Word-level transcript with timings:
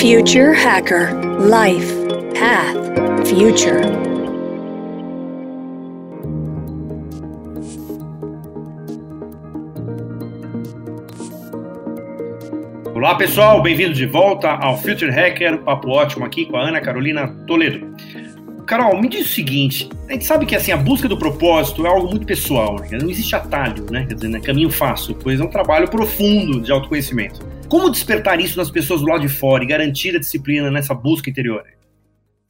Future 0.00 0.54
Hacker 0.54 1.10
Life 1.40 1.92
Path 2.32 3.28
Future. 3.28 3.82
Olá 12.94 13.14
pessoal, 13.16 13.60
bem-vindos 13.60 13.98
de 13.98 14.06
volta 14.06 14.52
ao 14.52 14.78
Future 14.78 15.10
Hacker, 15.10 15.58
papo 15.58 15.90
ótimo 15.90 16.24
aqui 16.24 16.46
com 16.46 16.56
a 16.56 16.66
Ana 16.66 16.80
Carolina 16.80 17.28
Toledo. 17.46 17.94
Carol, 18.66 18.98
me 18.98 19.06
diz 19.06 19.26
o 19.26 19.28
seguinte: 19.28 19.86
a 20.08 20.12
gente 20.14 20.24
sabe 20.24 20.46
que 20.46 20.56
assim, 20.56 20.72
a 20.72 20.78
busca 20.78 21.06
do 21.08 21.18
propósito 21.18 21.84
é 21.84 21.90
algo 21.90 22.08
muito 22.08 22.24
pessoal, 22.24 22.76
né? 22.80 22.96
não 22.98 23.10
existe 23.10 23.36
atalho, 23.36 23.84
né? 23.90 24.06
Quer 24.06 24.14
dizer, 24.14 24.34
é 24.34 24.40
caminho 24.40 24.70
fácil, 24.70 25.14
pois 25.22 25.38
é 25.38 25.44
um 25.44 25.50
trabalho 25.50 25.90
profundo 25.90 26.58
de 26.58 26.72
autoconhecimento. 26.72 27.59
Como 27.70 27.88
despertar 27.88 28.40
isso 28.40 28.58
nas 28.58 28.68
pessoas 28.68 29.00
do 29.00 29.06
lado 29.06 29.20
de 29.20 29.28
fora 29.28 29.62
e 29.62 29.66
garantir 29.66 30.16
a 30.16 30.18
disciplina 30.18 30.72
nessa 30.72 30.92
busca 30.92 31.30
interior? 31.30 31.62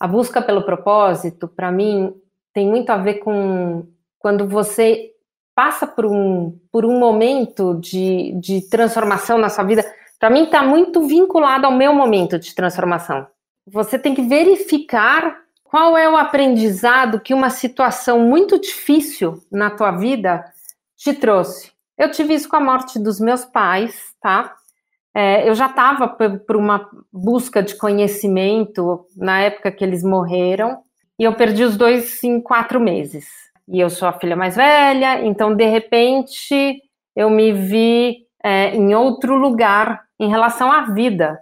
A 0.01 0.09
busca 0.09 0.41
pelo 0.41 0.63
propósito, 0.63 1.47
para 1.47 1.71
mim, 1.71 2.15
tem 2.55 2.67
muito 2.67 2.89
a 2.89 2.97
ver 2.97 3.19
com 3.19 3.87
quando 4.19 4.49
você 4.49 5.11
passa 5.55 5.87
por 5.87 6.07
um, 6.07 6.59
por 6.73 6.87
um 6.87 6.99
momento 6.99 7.79
de, 7.79 8.33
de 8.41 8.67
transformação 8.71 9.37
na 9.37 9.51
sua 9.51 9.63
vida. 9.63 9.85
Para 10.19 10.31
mim, 10.31 10.45
está 10.45 10.63
muito 10.63 11.07
vinculado 11.07 11.67
ao 11.67 11.73
meu 11.73 11.93
momento 11.93 12.39
de 12.39 12.55
transformação. 12.55 13.27
Você 13.67 13.99
tem 13.99 14.15
que 14.15 14.23
verificar 14.23 15.37
qual 15.63 15.99
é 15.99 16.09
o 16.09 16.17
aprendizado 16.17 17.21
que 17.21 17.35
uma 17.35 17.51
situação 17.51 18.21
muito 18.21 18.59
difícil 18.59 19.43
na 19.53 19.69
tua 19.69 19.91
vida 19.91 20.43
te 20.97 21.13
trouxe? 21.13 21.73
Eu 21.99 22.11
tive 22.11 22.33
isso 22.33 22.49
com 22.49 22.57
a 22.57 22.61
morte 22.61 22.99
dos 22.99 23.21
meus 23.21 23.45
pais, 23.45 24.15
tá? 24.23 24.57
É, 25.15 25.49
eu 25.49 25.55
já 25.55 25.67
estava 25.67 26.09
por 26.09 26.57
uma 26.57 26.89
busca 27.13 27.63
de 27.63 27.75
conhecimento 27.77 29.07
na 29.17 29.41
época 29.41 29.73
que 29.73 29.85
eles 29.85 30.05
morreram, 30.05 30.83
e 31.19 31.25
eu 31.25 31.35
perdi 31.35 31.65
os 31.65 31.77
dois 31.77 32.23
em 32.25 32.41
quatro 32.41 32.81
meses. 32.81 33.29
E 33.69 33.79
eu 33.79 33.91
sou 33.91 34.09
a 34.09 34.13
filha 34.13 34.35
mais 34.35 34.57
velha, 34.57 35.25
então 35.25 35.55
de 35.55 35.65
repente 35.65 36.81
eu 37.15 37.29
me 37.29 37.53
vi 37.53 38.27
é, 38.43 38.75
em 38.75 38.95
outro 38.95 39.37
lugar 39.37 40.03
em 40.19 40.29
relação 40.29 40.73
à 40.73 40.83
vida. 40.83 41.39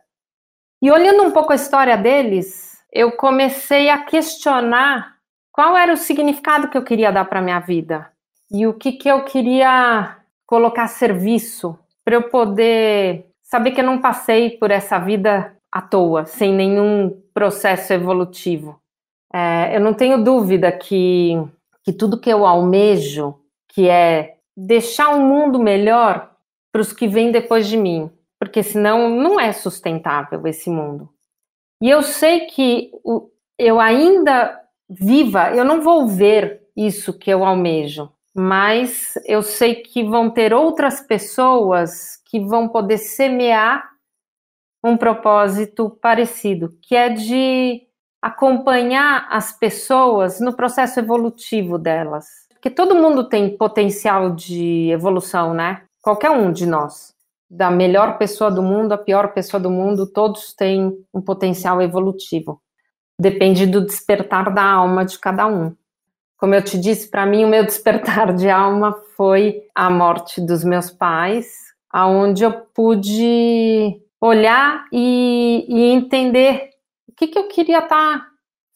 E 0.82 0.90
olhando 0.90 1.22
um 1.22 1.30
pouco 1.30 1.52
a 1.52 1.56
história 1.56 1.96
deles, 1.96 2.78
eu 2.92 3.12
comecei 3.12 3.88
a 3.88 3.98
questionar 3.98 5.16
qual 5.52 5.76
era 5.76 5.92
o 5.92 5.96
significado 5.96 6.68
que 6.68 6.76
eu 6.76 6.84
queria 6.84 7.12
dar 7.12 7.24
para 7.24 7.42
minha 7.42 7.60
vida 7.60 8.10
e 8.50 8.66
o 8.66 8.74
que, 8.74 8.92
que 8.92 9.08
eu 9.08 9.24
queria 9.24 10.16
colocar 10.46 10.84
a 10.84 10.88
serviço 10.88 11.78
para 12.04 12.14
eu 12.14 12.28
poder 12.28 13.27
saber 13.48 13.70
que 13.70 13.80
eu 13.80 13.84
não 13.84 13.98
passei 13.98 14.50
por 14.50 14.70
essa 14.70 14.98
vida 14.98 15.56
à 15.72 15.80
toa, 15.80 16.26
sem 16.26 16.52
nenhum 16.52 17.20
processo 17.32 17.92
evolutivo. 17.92 18.78
É, 19.32 19.74
eu 19.74 19.80
não 19.80 19.94
tenho 19.94 20.22
dúvida 20.22 20.70
que, 20.70 21.32
que 21.82 21.92
tudo 21.92 22.20
que 22.20 22.30
eu 22.30 22.44
almejo, 22.44 23.34
que 23.68 23.88
é 23.88 24.36
deixar 24.56 25.10
um 25.14 25.26
mundo 25.26 25.58
melhor 25.58 26.30
para 26.70 26.82
os 26.82 26.92
que 26.92 27.08
vêm 27.08 27.32
depois 27.32 27.66
de 27.66 27.76
mim, 27.76 28.10
porque 28.38 28.62
senão 28.62 29.08
não 29.08 29.40
é 29.40 29.52
sustentável 29.52 30.46
esse 30.46 30.68
mundo. 30.68 31.08
E 31.82 31.88
eu 31.88 32.02
sei 32.02 32.40
que 32.40 32.90
eu 33.58 33.80
ainda 33.80 34.60
viva, 34.88 35.54
eu 35.54 35.64
não 35.64 35.80
vou 35.80 36.06
ver 36.06 36.62
isso 36.76 37.16
que 37.16 37.30
eu 37.30 37.44
almejo, 37.44 38.10
mas 38.34 39.14
eu 39.24 39.42
sei 39.42 39.76
que 39.76 40.04
vão 40.04 40.30
ter 40.30 40.52
outras 40.52 41.00
pessoas 41.00 42.17
que 42.28 42.38
vão 42.38 42.68
poder 42.68 42.98
semear 42.98 43.88
um 44.84 44.96
propósito 44.96 45.90
parecido, 46.00 46.78
que 46.80 46.94
é 46.94 47.08
de 47.08 47.82
acompanhar 48.22 49.26
as 49.30 49.52
pessoas 49.52 50.40
no 50.40 50.54
processo 50.54 51.00
evolutivo 51.00 51.78
delas. 51.78 52.26
Porque 52.50 52.70
todo 52.70 52.94
mundo 52.94 53.28
tem 53.28 53.56
potencial 53.56 54.34
de 54.34 54.90
evolução, 54.90 55.54
né? 55.54 55.82
Qualquer 56.02 56.30
um 56.30 56.52
de 56.52 56.66
nós 56.66 57.16
da 57.50 57.70
melhor 57.70 58.18
pessoa 58.18 58.50
do 58.50 58.62
mundo 58.62 58.92
à 58.92 58.98
pior 58.98 59.32
pessoa 59.32 59.60
do 59.60 59.70
mundo, 59.70 60.06
todos 60.06 60.52
têm 60.52 60.92
um 61.14 61.20
potencial 61.20 61.80
evolutivo. 61.80 62.60
Depende 63.18 63.66
do 63.66 63.84
despertar 63.84 64.52
da 64.52 64.62
alma 64.62 65.04
de 65.04 65.18
cada 65.18 65.46
um. 65.46 65.74
Como 66.36 66.54
eu 66.54 66.62
te 66.62 66.78
disse, 66.78 67.10
para 67.10 67.24
mim 67.24 67.44
o 67.44 67.48
meu 67.48 67.64
despertar 67.66 68.34
de 68.34 68.50
alma 68.50 68.92
foi 69.16 69.62
a 69.74 69.88
morte 69.88 70.40
dos 70.40 70.62
meus 70.62 70.90
pais, 70.90 71.67
aonde 71.90 72.44
eu 72.44 72.52
pude 72.52 74.00
olhar 74.20 74.86
e, 74.92 75.64
e 75.68 75.92
entender 75.92 76.70
o 77.08 77.14
que, 77.14 77.26
que 77.26 77.38
eu 77.38 77.48
queria 77.48 77.78
estar 77.78 78.18
tá 78.18 78.26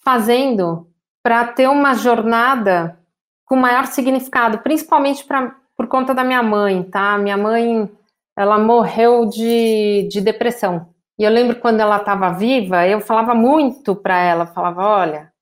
fazendo 0.04 0.88
para 1.22 1.46
ter 1.46 1.68
uma 1.68 1.94
jornada 1.94 2.98
com 3.44 3.56
maior 3.56 3.86
significado, 3.86 4.58
principalmente 4.58 5.24
pra, 5.24 5.54
por 5.76 5.86
conta 5.86 6.14
da 6.14 6.24
minha 6.24 6.42
mãe, 6.42 6.82
tá? 6.82 7.18
Minha 7.18 7.36
mãe 7.36 7.90
ela 8.36 8.58
morreu 8.58 9.26
de, 9.26 10.08
de 10.10 10.20
depressão. 10.20 10.88
E 11.18 11.24
eu 11.24 11.30
lembro 11.30 11.56
quando 11.56 11.80
ela 11.80 11.98
estava 11.98 12.30
viva, 12.30 12.86
eu 12.86 13.00
falava 13.00 13.34
muito 13.34 13.94
para 13.94 14.18
ela, 14.18 14.46
falava, 14.46 14.82
olha, 14.82 15.32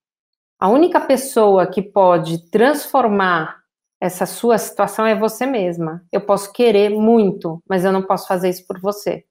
a 0.58 0.68
única 0.68 1.00
pessoa 1.00 1.66
que 1.66 1.80
pode 1.80 2.50
transformar 2.50 3.59
essa 4.00 4.24
sua 4.24 4.56
situação 4.56 5.06
é 5.06 5.14
você 5.14 5.44
mesma. 5.44 6.02
Eu 6.10 6.22
posso 6.22 6.52
querer 6.52 6.88
muito, 6.88 7.62
mas 7.68 7.84
eu 7.84 7.92
não 7.92 8.02
posso 8.02 8.26
fazer 8.26 8.48
isso 8.48 8.66
por 8.66 8.80
você. 8.80 9.24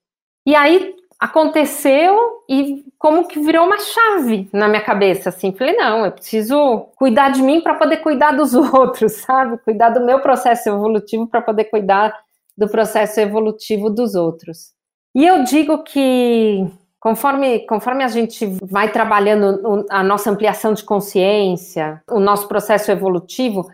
E 0.45 0.55
aí 0.55 0.95
aconteceu 1.19 2.43
e 2.47 2.85
como 2.97 3.27
que 3.27 3.39
virou 3.39 3.65
uma 3.65 3.77
chave 3.77 4.47
na 4.53 4.67
minha 4.67 4.81
cabeça, 4.81 5.29
assim, 5.29 5.51
falei, 5.51 5.75
não, 5.75 6.05
eu 6.05 6.11
preciso 6.11 6.87
cuidar 6.95 7.29
de 7.29 7.41
mim 7.41 7.59
para 7.59 7.73
poder 7.73 7.97
cuidar 7.97 8.31
dos 8.31 8.53
outros, 8.73 9.13
sabe? 9.13 9.57
Cuidar 9.57 9.89
do 9.89 10.05
meu 10.05 10.21
processo 10.21 10.69
evolutivo 10.69 11.27
para 11.27 11.41
poder 11.41 11.65
cuidar 11.65 12.15
do 12.57 12.69
processo 12.69 13.19
evolutivo 13.19 13.89
dos 13.89 14.15
outros. 14.15 14.73
E 15.15 15.25
eu 15.25 15.43
digo 15.43 15.83
que 15.83 16.65
conforme, 16.99 17.59
conforme 17.65 18.03
a 18.03 18.07
gente 18.07 18.45
vai 18.61 18.91
trabalhando 18.91 19.85
a 19.89 20.03
nossa 20.03 20.29
ampliação 20.29 20.73
de 20.73 20.83
consciência, 20.83 22.01
o 22.09 22.19
nosso 22.19 22.47
processo 22.47 22.91
evolutivo, 22.91 23.69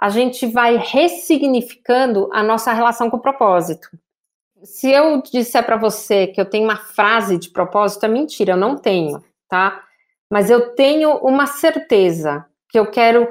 a 0.00 0.08
gente 0.08 0.46
vai 0.46 0.78
ressignificando 0.78 2.30
a 2.32 2.42
nossa 2.42 2.72
relação 2.72 3.10
com 3.10 3.18
o 3.18 3.20
propósito. 3.20 3.90
Se 4.62 4.90
eu 4.90 5.20
disser 5.20 5.64
para 5.64 5.76
você 5.76 6.26
que 6.26 6.40
eu 6.40 6.48
tenho 6.48 6.64
uma 6.64 6.76
frase 6.76 7.38
de 7.38 7.50
propósito, 7.50 8.06
é 8.06 8.08
mentira, 8.08 8.52
eu 8.52 8.56
não 8.56 8.76
tenho, 8.76 9.22
tá? 9.46 9.84
Mas 10.32 10.48
eu 10.48 10.74
tenho 10.74 11.18
uma 11.18 11.46
certeza 11.46 12.46
que 12.70 12.78
eu 12.78 12.90
quero 12.90 13.28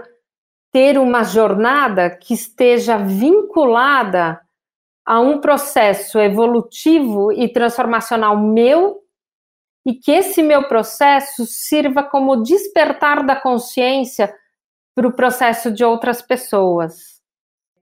ter 0.71 0.99
uma 0.99 1.23
jornada 1.23 2.09
que 2.09 2.35
esteja 2.35 2.97
vinculada 2.97 4.39
a 5.03 5.19
um 5.19 5.39
processo 5.39 6.19
evolutivo 6.19 7.31
e 7.31 7.51
transformacional 7.51 8.37
meu 8.37 8.99
e 9.87 9.95
que 9.95 10.11
esse 10.11 10.43
meu 10.43 10.67
processo 10.67 11.47
sirva 11.47 12.03
como 12.03 12.43
despertar 12.43 13.25
da 13.25 13.35
consciência 13.35 14.31
para 14.99 15.07
o 15.07 15.13
processo 15.13 15.71
de 15.71 15.81
outras 15.81 16.21
pessoas. 16.21 17.21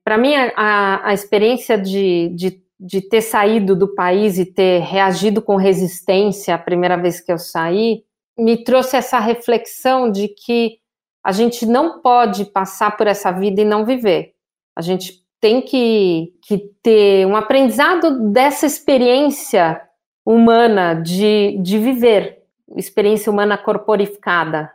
Para 0.03 0.19
mim, 0.19 0.35
a, 0.55 1.09
a 1.09 1.13
experiência 1.15 1.75
de, 1.75 2.29
de, 2.29 2.61
de 2.79 3.01
ter 3.01 3.21
saído 3.21 3.75
do 3.75 3.87
país 3.95 4.37
e 4.37 4.45
ter 4.45 4.81
reagido 4.81 5.41
com 5.41 5.55
resistência 5.55 6.53
a 6.53 6.59
primeira 6.59 6.95
vez 6.95 7.19
que 7.19 7.31
eu 7.31 7.39
saí, 7.39 8.03
me 8.37 8.63
trouxe 8.63 8.95
essa 8.95 9.19
reflexão 9.19 10.11
de 10.11 10.27
que 10.27 10.77
a 11.23 11.31
gente 11.31 11.65
não 11.65 12.01
pode 12.01 12.45
passar 12.45 12.95
por 12.95 13.07
essa 13.07 13.31
vida 13.31 13.61
e 13.61 13.65
não 13.65 13.83
viver. 13.83 14.35
A 14.75 14.81
gente 14.83 15.25
tem 15.41 15.59
que, 15.59 16.35
que 16.43 16.59
ter 16.83 17.25
um 17.25 17.35
aprendizado 17.35 18.31
dessa 18.31 18.67
experiência 18.67 19.81
humana 20.23 20.93
de, 20.93 21.57
de 21.63 21.79
viver, 21.79 22.43
experiência 22.75 23.31
humana 23.31 23.57
corporificada. 23.57 24.71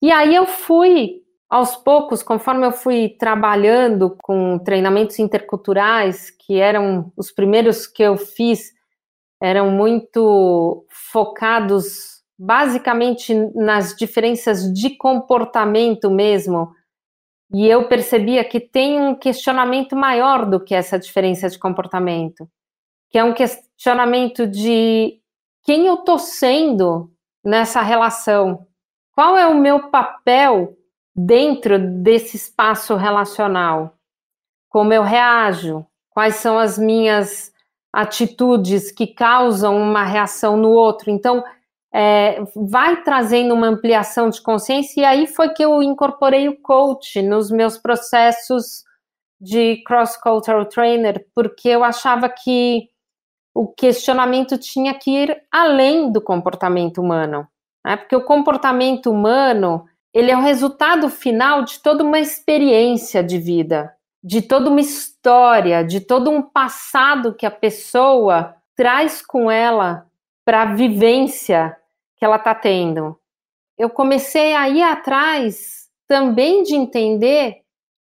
E 0.00 0.10
aí 0.10 0.34
eu 0.34 0.46
fui, 0.46 1.20
aos 1.50 1.74
poucos, 1.74 2.22
conforme 2.22 2.64
eu 2.64 2.70
fui 2.70 3.08
trabalhando 3.18 4.16
com 4.22 4.56
treinamentos 4.60 5.18
interculturais, 5.18 6.30
que 6.30 6.60
eram 6.60 7.12
os 7.16 7.32
primeiros 7.32 7.88
que 7.88 8.04
eu 8.04 8.16
fiz, 8.16 8.72
eram 9.42 9.72
muito 9.72 10.86
focados 10.88 12.20
basicamente 12.38 13.34
nas 13.54 13.96
diferenças 13.96 14.72
de 14.72 14.90
comportamento 14.90 16.08
mesmo, 16.08 16.72
e 17.52 17.68
eu 17.68 17.88
percebia 17.88 18.44
que 18.44 18.60
tem 18.60 19.00
um 19.00 19.14
questionamento 19.14 19.96
maior 19.96 20.46
do 20.46 20.60
que 20.60 20.72
essa 20.72 20.98
diferença 20.98 21.50
de 21.50 21.58
comportamento, 21.58 22.48
que 23.10 23.18
é 23.18 23.24
um 23.24 23.34
questionamento 23.34 24.46
de 24.46 25.20
quem 25.64 25.86
eu 25.86 25.94
estou 25.94 26.18
sendo 26.18 27.12
nessa 27.44 27.82
relação, 27.82 28.66
qual 29.12 29.36
é 29.36 29.48
o 29.48 29.58
meu 29.58 29.90
papel 29.90 30.76
dentro 31.26 31.78
desse 31.78 32.36
espaço 32.36 32.96
relacional, 32.96 33.94
como 34.68 34.92
eu 34.92 35.02
reajo, 35.02 35.84
quais 36.10 36.36
são 36.36 36.58
as 36.58 36.78
minhas 36.78 37.52
atitudes 37.92 38.90
que 38.90 39.06
causam 39.06 39.76
uma 39.76 40.04
reação 40.04 40.56
no 40.56 40.70
outro. 40.70 41.10
Então, 41.10 41.44
é, 41.92 42.42
vai 42.54 43.02
trazendo 43.02 43.52
uma 43.52 43.66
ampliação 43.66 44.30
de 44.30 44.40
consciência, 44.40 45.00
e 45.00 45.04
aí 45.04 45.26
foi 45.26 45.48
que 45.50 45.64
eu 45.64 45.82
incorporei 45.82 46.48
o 46.48 46.60
coach 46.60 47.20
nos 47.20 47.50
meus 47.50 47.76
processos 47.76 48.84
de 49.40 49.82
cross-cultural 49.84 50.66
trainer, 50.66 51.26
porque 51.34 51.68
eu 51.68 51.82
achava 51.82 52.28
que 52.28 52.88
o 53.54 53.66
questionamento 53.66 54.56
tinha 54.56 54.94
que 54.94 55.10
ir 55.10 55.42
além 55.50 56.12
do 56.12 56.20
comportamento 56.20 56.98
humano, 56.98 57.48
né? 57.84 57.96
porque 57.96 58.14
o 58.14 58.24
comportamento 58.24 59.10
humano 59.10 59.84
ele 60.12 60.30
é 60.30 60.36
o 60.36 60.42
resultado 60.42 61.08
final 61.08 61.64
de 61.64 61.78
toda 61.80 62.02
uma 62.02 62.18
experiência 62.18 63.22
de 63.22 63.38
vida, 63.38 63.94
de 64.22 64.42
toda 64.42 64.68
uma 64.68 64.80
história, 64.80 65.84
de 65.84 66.00
todo 66.00 66.30
um 66.30 66.42
passado 66.42 67.34
que 67.34 67.46
a 67.46 67.50
pessoa 67.50 68.56
traz 68.76 69.22
com 69.24 69.50
ela 69.50 70.06
para 70.44 70.62
a 70.62 70.74
vivência 70.74 71.76
que 72.16 72.24
ela 72.24 72.36
está 72.36 72.54
tendo. 72.54 73.18
Eu 73.78 73.88
comecei 73.88 74.54
a 74.54 74.68
ir 74.68 74.82
atrás 74.82 75.88
também 76.06 76.62
de 76.64 76.74
entender 76.74 77.62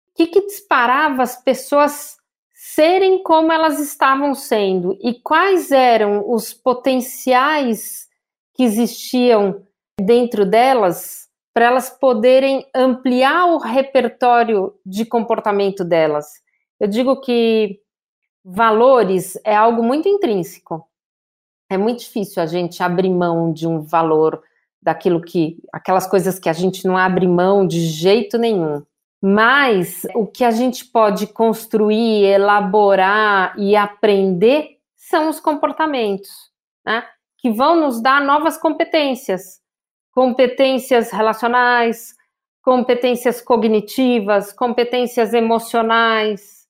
o 0.10 0.16
que, 0.16 0.28
que 0.28 0.46
disparava 0.46 1.24
as 1.24 1.42
pessoas 1.42 2.18
serem 2.54 3.24
como 3.24 3.52
elas 3.52 3.80
estavam 3.80 4.36
sendo 4.36 4.98
e 5.02 5.14
quais 5.14 5.72
eram 5.72 6.30
os 6.30 6.54
potenciais 6.54 8.08
que 8.54 8.64
existiam 8.64 9.66
dentro 10.00 10.46
delas 10.46 11.23
para 11.54 11.66
elas 11.66 11.90
poderem 11.90 12.66
ampliar 12.74 13.46
o 13.46 13.58
repertório 13.58 14.74
de 14.86 15.06
comportamento 15.06 15.84
delas. 15.86 16.26
Eu 16.80 16.88
digo 16.88 17.22
que 17.22 17.80
valores 18.44 19.40
é 19.46 19.56
algo 19.56 19.84
muito 19.84 20.08
intrínseco. 20.10 20.86
É 21.70 21.78
muito 21.78 22.00
difícil 22.00 22.42
a 22.42 22.46
gente 22.46 22.82
abrir 22.82 23.10
mão 23.10 23.54
de 23.54 23.68
um 23.68 23.82
valor 23.82 24.42
daquilo 24.82 25.22
que 25.22 25.58
aquelas 25.72 26.08
coisas 26.08 26.38
que 26.38 26.50
a 26.50 26.54
gente 26.54 26.86
não 26.86 26.98
abre 26.98 27.28
mão 27.28 27.66
de 27.66 27.80
jeito 27.82 28.38
nenhum. 28.38 28.84
Mas 29.22 30.06
o 30.16 30.28
que 30.28 30.44
a 30.44 30.52
gente 30.52 30.84
pode 30.84 31.28
construir, 31.28 32.26
elaborar 32.26 33.58
e 33.58 33.76
aprender 33.76 34.78
são 34.98 35.30
os 35.30 35.40
comportamentos, 35.40 36.30
né? 36.86 37.06
Que 37.38 37.50
vão 37.50 37.80
nos 37.80 38.02
dar 38.02 38.22
novas 38.22 38.58
competências 38.58 39.63
competências 40.14 41.12
relacionais, 41.12 42.16
competências 42.62 43.42
cognitivas, 43.42 44.54
competências 44.54 45.34
emocionais. 45.34 46.64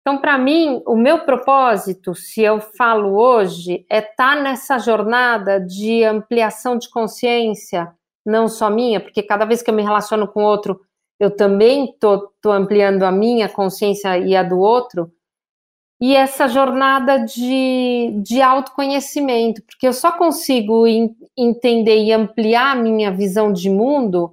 Então, 0.00 0.18
para 0.18 0.36
mim, 0.36 0.82
o 0.86 0.96
meu 0.96 1.20
propósito, 1.20 2.14
se 2.14 2.42
eu 2.42 2.60
falo 2.60 3.18
hoje, 3.18 3.86
é 3.90 3.98
estar 3.98 4.36
tá 4.36 4.42
nessa 4.42 4.78
jornada 4.78 5.60
de 5.60 6.04
ampliação 6.04 6.76
de 6.76 6.90
consciência, 6.90 7.92
não 8.24 8.48
só 8.48 8.68
minha, 8.68 9.00
porque 9.00 9.22
cada 9.22 9.44
vez 9.44 9.62
que 9.62 9.70
eu 9.70 9.74
me 9.74 9.82
relaciono 9.82 10.26
com 10.26 10.42
outro, 10.42 10.80
eu 11.20 11.34
também 11.34 11.86
estou 11.86 12.32
ampliando 12.46 13.02
a 13.02 13.12
minha 13.12 13.48
consciência 13.48 14.18
e 14.18 14.36
a 14.36 14.42
do 14.42 14.58
outro, 14.58 15.12
e 16.00 16.14
essa 16.14 16.46
jornada 16.46 17.18
de, 17.18 18.12
de 18.22 18.40
autoconhecimento, 18.40 19.62
porque 19.62 19.86
eu 19.86 19.92
só 19.92 20.12
consigo 20.12 20.86
in, 20.86 21.14
entender 21.36 22.04
e 22.04 22.12
ampliar 22.12 22.76
a 22.76 22.80
minha 22.80 23.10
visão 23.10 23.52
de 23.52 23.68
mundo 23.68 24.32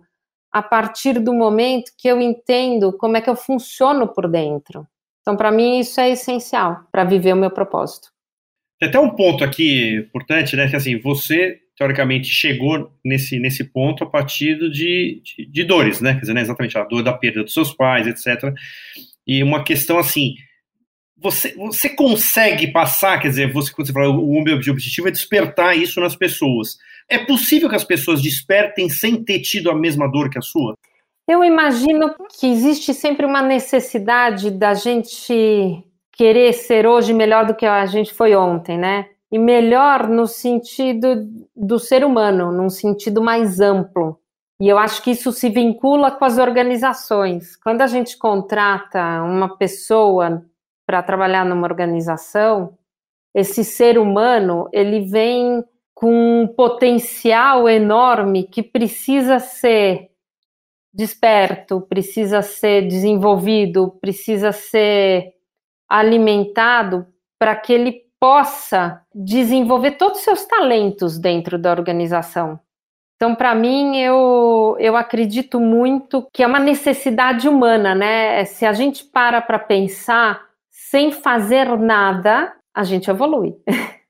a 0.52 0.62
partir 0.62 1.20
do 1.20 1.34
momento 1.34 1.92
que 1.98 2.08
eu 2.08 2.22
entendo 2.22 2.94
como 2.94 3.18
é 3.18 3.22
que 3.22 3.30
eu 3.30 3.36
funciono 3.36 4.08
por 4.08 4.30
dentro. 4.30 4.88
Então, 5.22 5.36
para 5.36 5.52
mim, 5.52 5.80
isso 5.80 6.00
é 6.00 6.12
essencial 6.12 6.86
para 6.92 7.04
viver 7.04 7.34
o 7.34 7.38
meu 7.38 7.50
propósito. 7.50 8.10
Tem 8.80 8.88
até 8.88 9.00
um 9.00 9.10
ponto 9.10 9.44
aqui 9.44 9.96
importante, 9.96 10.56
né? 10.56 10.70
Que 10.70 10.76
assim, 10.76 11.00
você 11.00 11.60
teoricamente 11.76 12.28
chegou 12.28 12.92
nesse, 13.04 13.40
nesse 13.40 13.64
ponto 13.64 14.04
a 14.04 14.10
partir 14.10 14.58
de, 14.70 15.22
de, 15.24 15.46
de 15.46 15.64
dores, 15.64 16.00
né? 16.00 16.14
Quer 16.14 16.22
dizer, 16.22 16.34
né, 16.34 16.42
exatamente 16.42 16.78
a 16.78 16.84
dor 16.84 17.02
da 17.02 17.12
perda 17.12 17.44
dos 17.44 17.54
seus 17.54 17.74
pais, 17.74 18.06
etc. 18.08 18.54
E 19.26 19.42
uma 19.42 19.64
questão 19.64 19.98
assim, 19.98 20.36
você, 21.18 21.56
você 21.56 21.90
consegue 21.90 22.72
passar, 22.72 23.20
quer 23.20 23.30
dizer, 23.30 23.52
você, 23.54 23.72
quando 23.72 23.88
você 23.88 23.94
fala 23.94 24.10
o 24.10 24.44
meu 24.44 24.56
objetivo 24.56 25.08
é 25.08 25.12
despertar 25.12 25.78
isso 25.78 26.00
nas 26.00 26.16
pessoas. 26.16 26.78
É 27.10 27.20
possível 27.20 27.70
que 27.70 27.76
as 27.76 27.84
pessoas 27.84 28.22
despertem 28.22 28.90
sem 28.90 29.24
ter 29.24 29.40
tido 29.40 29.72
a 29.72 29.76
mesma 29.76 30.10
dor 30.12 30.30
que 30.30 30.38
a 30.38 30.42
sua? 30.42 30.76
Eu 31.28 31.44
imagino 31.44 32.14
que 32.40 32.48
existe 32.48 32.94
sempre 32.94 33.26
uma 33.26 33.42
necessidade 33.42 34.52
da 34.52 34.74
gente 34.74 35.84
querer 36.14 36.54
ser 36.54 36.86
hoje 36.86 37.14
melhor 37.14 37.46
do 37.46 37.56
que 37.56 37.66
a 37.66 37.86
gente 37.86 38.14
foi 38.14 38.36
ontem, 38.36 38.78
né? 38.78 39.08
E 39.32 39.40
melhor 39.40 40.08
no 40.08 40.28
sentido 40.28 41.28
do 41.56 41.80
ser 41.80 42.06
humano, 42.06 42.52
num 42.52 42.70
sentido 42.70 43.22
mais 43.22 43.60
amplo. 43.60 44.20
E 44.62 44.70
eu 44.70 44.78
acho 44.78 45.02
que 45.02 45.12
isso 45.12 45.32
se 45.32 45.50
vincula 45.50 46.12
com 46.12 46.24
as 46.24 46.38
organizações. 46.38 47.58
Quando 47.58 47.82
a 47.82 47.88
gente 47.88 48.18
contrata 48.18 49.22
uma 49.24 49.58
pessoa 49.58 50.46
para 50.86 51.04
trabalhar 51.04 51.46
numa 51.46 51.68
organização, 51.68 52.78
esse 53.34 53.64
ser 53.64 53.98
humano 53.98 54.70
ele 54.72 55.02
vem 55.02 55.64
com 55.94 56.44
um 56.44 56.48
potencial 56.48 57.68
enorme 57.68 58.44
que 58.44 58.62
precisa 58.62 59.40
ser 59.40 60.10
desperto, 60.94 61.82
precisa 61.82 62.42
ser 62.42 62.88
desenvolvido, 62.88 63.98
precisa 64.00 64.52
ser 64.52 65.34
alimentado 65.90 67.06
para 67.38 67.56
que 67.56 67.74
ele 67.74 68.06
possa 68.20 69.02
desenvolver 69.14 69.92
todos 69.92 70.20
os 70.20 70.24
seus 70.24 70.46
talentos 70.46 71.18
dentro 71.18 71.60
da 71.60 71.72
organização. 71.72 72.60
Então, 73.16 73.34
para 73.34 73.56
mim, 73.56 73.98
eu, 73.98 74.76
eu 74.80 74.96
acredito 74.96 75.60
muito 75.60 76.28
que 76.34 76.44
é 76.44 76.48
uma 76.48 76.60
necessidade 76.60 77.48
humana, 77.48 77.96
né? 77.96 78.44
Se 78.46 78.66
a 78.66 78.74
gente 78.74 79.06
para 79.06 79.42
para 79.42 79.60
pensar, 79.60 80.45
sem 80.76 81.10
fazer 81.10 81.78
nada, 81.78 82.54
a 82.74 82.84
gente 82.84 83.10
evolui. 83.10 83.56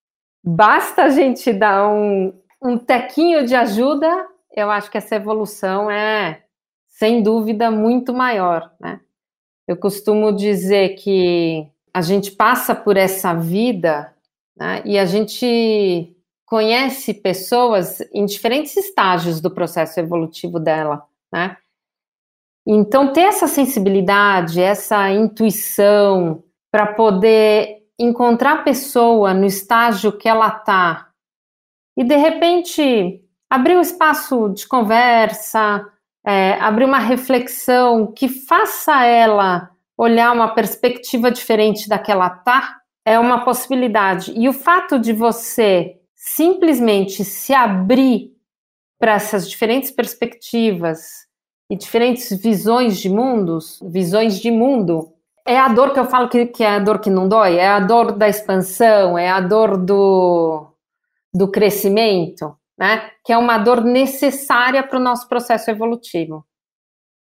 Basta 0.44 1.04
a 1.04 1.10
gente 1.10 1.54
dar 1.54 1.88
um, 1.88 2.34
um 2.62 2.76
tequinho 2.76 3.46
de 3.46 3.54
ajuda, 3.54 4.28
eu 4.52 4.72
acho 4.72 4.90
que 4.90 4.98
essa 4.98 5.16
evolução 5.16 5.92
é, 5.92 6.44
sem 6.88 7.22
dúvida, 7.22 7.70
muito 7.70 8.14
maior. 8.14 8.72
Né? 8.80 9.00
Eu 9.68 9.78
costumo 9.78 10.36
dizer 10.36 10.96
que 10.96 11.68
a 11.94 12.02
gente 12.02 12.32
passa 12.32 12.74
por 12.74 12.98
essa 12.98 13.34
vida 13.34 14.12
né, 14.58 14.82
e 14.86 14.98
a 14.98 15.06
gente 15.06 16.16
conhece 16.46 17.14
pessoas 17.14 18.02
em 18.12 18.26
diferentes 18.26 18.76
estágios 18.76 19.40
do 19.40 19.52
processo 19.52 20.00
evolutivo 20.00 20.60
dela, 20.60 21.06
né? 21.32 21.58
Então, 22.68 23.14
ter 23.14 23.22
essa 23.22 23.48
sensibilidade, 23.48 24.60
essa 24.60 25.12
intuição, 25.12 26.44
para 26.76 26.88
poder 26.88 27.86
encontrar 27.98 28.52
a 28.52 28.64
pessoa 28.64 29.34
no 29.34 29.46
estágio 29.46 30.12
que 30.12 30.28
ela 30.28 30.50
está 30.50 31.08
e 31.96 32.04
de 32.04 32.18
repente 32.18 33.24
abrir 33.50 33.78
um 33.78 33.82
espaço 33.82 34.50
de 34.50 34.68
conversa, 34.68 35.88
é, 36.28 36.56
abrir 36.56 36.84
uma 36.84 37.00
reflexão 37.00 38.12
que 38.12 38.28
faça 38.28 39.06
ela 39.06 39.72
olhar 39.98 40.34
uma 40.34 40.54
perspectiva 40.54 41.32
diferente 41.32 41.88
da 41.88 41.98
que 41.98 42.12
ela 42.12 42.28
está, 42.28 42.82
é 43.06 43.18
uma 43.18 43.46
possibilidade. 43.46 44.34
E 44.36 44.50
o 44.50 44.52
fato 44.52 45.00
de 45.00 45.14
você 45.14 45.96
simplesmente 46.14 47.24
se 47.24 47.54
abrir 47.54 48.34
para 49.00 49.14
essas 49.14 49.50
diferentes 49.50 49.92
perspectivas 49.92 51.26
e 51.72 51.78
diferentes 51.78 52.38
visões 52.38 52.98
de 52.98 53.08
mundos, 53.08 53.80
visões 53.82 54.42
de 54.42 54.52
mundo, 54.52 55.15
é 55.48 55.58
a 55.58 55.68
dor 55.68 55.94
que 55.94 56.00
eu 56.00 56.06
falo 56.06 56.28
que, 56.28 56.48
que 56.48 56.64
é 56.64 56.70
a 56.70 56.80
dor 56.80 57.00
que 57.00 57.10
não 57.10 57.30
dói, 57.30 57.58
é 57.58 57.68
a 57.68 57.80
dor 57.80 58.14
da 58.14 58.28
expansão, 58.28 59.18
é 59.18 59.30
a 59.30 59.40
dor 59.40 59.78
do, 59.78 60.68
do 61.34 61.52
crescimento, 61.52 62.56
né? 62.78 63.12
Que 63.24 63.32
é 63.32 63.38
uma 63.38 63.58
dor 63.58 63.84
necessária 63.84 64.82
para 64.82 65.00
o 65.00 65.04
nosso 65.04 65.30
processo 65.30 65.70
evolutivo. 65.70 66.44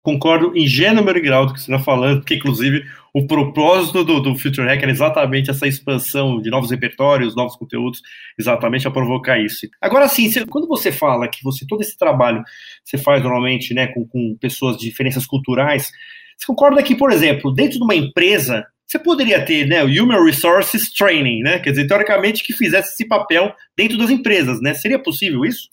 Concordo 0.02 0.56
em 0.56 0.66
gênero 0.66 1.18
e 1.18 1.20
grau 1.20 1.44
do 1.44 1.52
que 1.52 1.60
você 1.60 1.70
está 1.70 1.82
falando, 1.82 2.20
porque 2.20 2.34
inclusive 2.34 2.82
o 3.12 3.26
propósito 3.26 4.02
do, 4.02 4.20
do 4.20 4.34
Future 4.34 4.66
Hack 4.66 4.82
era 4.82 4.90
exatamente 4.90 5.50
essa 5.50 5.66
expansão 5.66 6.40
de 6.40 6.48
novos 6.48 6.70
repertórios, 6.70 7.36
novos 7.36 7.54
conteúdos, 7.56 8.00
exatamente 8.38 8.88
a 8.88 8.90
provocar 8.90 9.38
isso. 9.38 9.66
Agora 9.80 10.08
sim, 10.08 10.30
quando 10.48 10.66
você 10.66 10.90
fala 10.90 11.28
que 11.28 11.42
você 11.42 11.66
todo 11.66 11.82
esse 11.82 11.98
trabalho 11.98 12.42
você 12.82 12.96
faz 12.96 13.22
normalmente, 13.22 13.74
né, 13.74 13.88
com, 13.88 14.06
com 14.06 14.36
pessoas 14.40 14.78
de 14.78 14.86
diferenças 14.86 15.26
culturais, 15.26 15.90
você 16.40 16.46
concorda 16.46 16.82
que, 16.82 16.94
por 16.94 17.12
exemplo, 17.12 17.52
dentro 17.52 17.76
de 17.76 17.84
uma 17.84 17.94
empresa, 17.94 18.66
você 18.86 18.98
poderia 18.98 19.44
ter 19.44 19.66
né, 19.66 19.84
o 19.84 19.86
Human 19.86 20.24
Resources 20.24 20.90
Training, 20.94 21.42
né? 21.42 21.58
Quer 21.58 21.70
dizer, 21.72 21.86
teoricamente, 21.86 22.42
que 22.42 22.54
fizesse 22.54 22.94
esse 22.94 23.06
papel 23.06 23.52
dentro 23.76 23.98
das 23.98 24.08
empresas, 24.08 24.60
né? 24.62 24.72
Seria 24.72 24.98
possível 24.98 25.44
isso? 25.44 25.68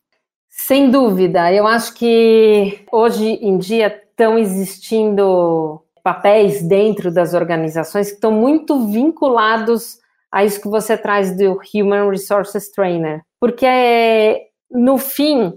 Sem 0.49 0.91
dúvida. 0.91 1.53
Eu 1.53 1.65
acho 1.65 1.93
que 1.93 2.81
hoje 2.91 3.25
em 3.25 3.57
dia 3.57 3.87
estão 3.87 4.37
existindo 4.37 5.81
papéis 6.03 6.61
dentro 6.61 7.11
das 7.11 7.33
organizações 7.33 8.09
que 8.09 8.15
estão 8.15 8.31
muito 8.31 8.87
vinculados 8.87 9.99
a 10.31 10.43
isso 10.43 10.61
que 10.61 10.67
você 10.67 10.97
traz 10.97 11.35
do 11.35 11.59
Human 11.73 12.09
Resources 12.09 12.69
Trainer. 12.71 13.21
Porque 13.39 14.47
no 14.69 14.97
fim, 14.97 15.53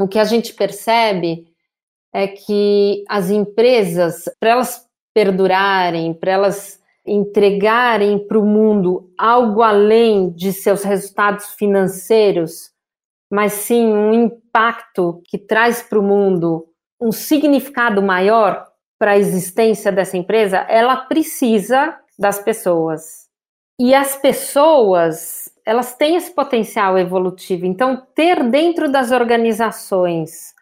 o 0.00 0.08
que 0.08 0.18
a 0.18 0.24
gente 0.24 0.54
percebe 0.54 1.44
é 2.14 2.28
que 2.28 3.04
as 3.08 3.28
empresas, 3.28 4.30
para 4.38 4.50
elas 4.50 4.88
perdurarem, 5.12 6.14
para 6.14 6.30
elas 6.30 6.80
entregarem 7.04 8.18
para 8.18 8.38
o 8.38 8.46
mundo 8.46 9.12
algo 9.18 9.62
além 9.62 10.30
de 10.30 10.52
seus 10.52 10.84
resultados 10.84 11.52
financeiros, 11.54 12.70
mas 13.30 13.52
sim 13.52 13.92
um 13.92 14.14
impacto 14.14 15.20
que 15.24 15.36
traz 15.36 15.82
para 15.82 15.98
o 15.98 16.02
mundo 16.02 16.66
um 17.00 17.10
significado 17.10 18.00
maior 18.00 18.64
para 18.96 19.12
a 19.12 19.18
existência 19.18 19.90
dessa 19.90 20.16
empresa, 20.16 20.58
ela 20.68 20.96
precisa 20.96 21.98
das 22.16 22.38
pessoas. 22.38 23.24
E 23.78 23.92
as 23.92 24.16
pessoas, 24.16 25.50
elas 25.66 25.94
têm 25.96 26.14
esse 26.14 26.30
potencial 26.32 26.96
evolutivo. 26.96 27.66
Então, 27.66 28.06
ter 28.14 28.44
dentro 28.44 28.88
das 28.88 29.10
organizações 29.10 30.54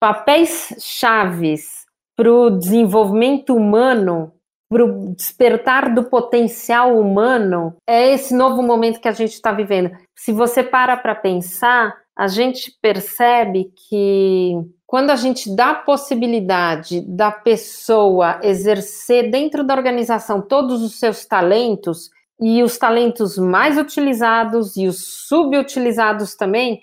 papéis 0.00 0.74
chaves 0.78 1.84
para 2.16 2.32
o 2.32 2.50
desenvolvimento 2.50 3.54
humano, 3.54 4.32
para 4.68 4.84
o 4.84 5.14
despertar 5.14 5.94
do 5.94 6.04
potencial 6.04 6.98
humano, 6.98 7.76
é 7.86 8.12
esse 8.12 8.34
novo 8.34 8.62
momento 8.62 9.00
que 9.00 9.08
a 9.08 9.12
gente 9.12 9.32
está 9.32 9.52
vivendo. 9.52 9.90
Se 10.16 10.32
você 10.32 10.62
para 10.62 10.96
para 10.96 11.14
pensar, 11.14 11.94
a 12.16 12.28
gente 12.28 12.72
percebe 12.80 13.72
que 13.88 14.54
quando 14.86 15.10
a 15.10 15.16
gente 15.16 15.54
dá 15.54 15.70
a 15.70 15.74
possibilidade 15.82 17.00
da 17.02 17.30
pessoa 17.30 18.40
exercer 18.42 19.30
dentro 19.30 19.62
da 19.62 19.74
organização 19.74 20.40
todos 20.40 20.82
os 20.82 20.98
seus 20.98 21.26
talentos, 21.26 22.10
e 22.40 22.62
os 22.62 22.78
talentos 22.78 23.36
mais 23.36 23.76
utilizados 23.76 24.76
e 24.76 24.86
os 24.86 25.26
subutilizados 25.28 26.34
também, 26.34 26.80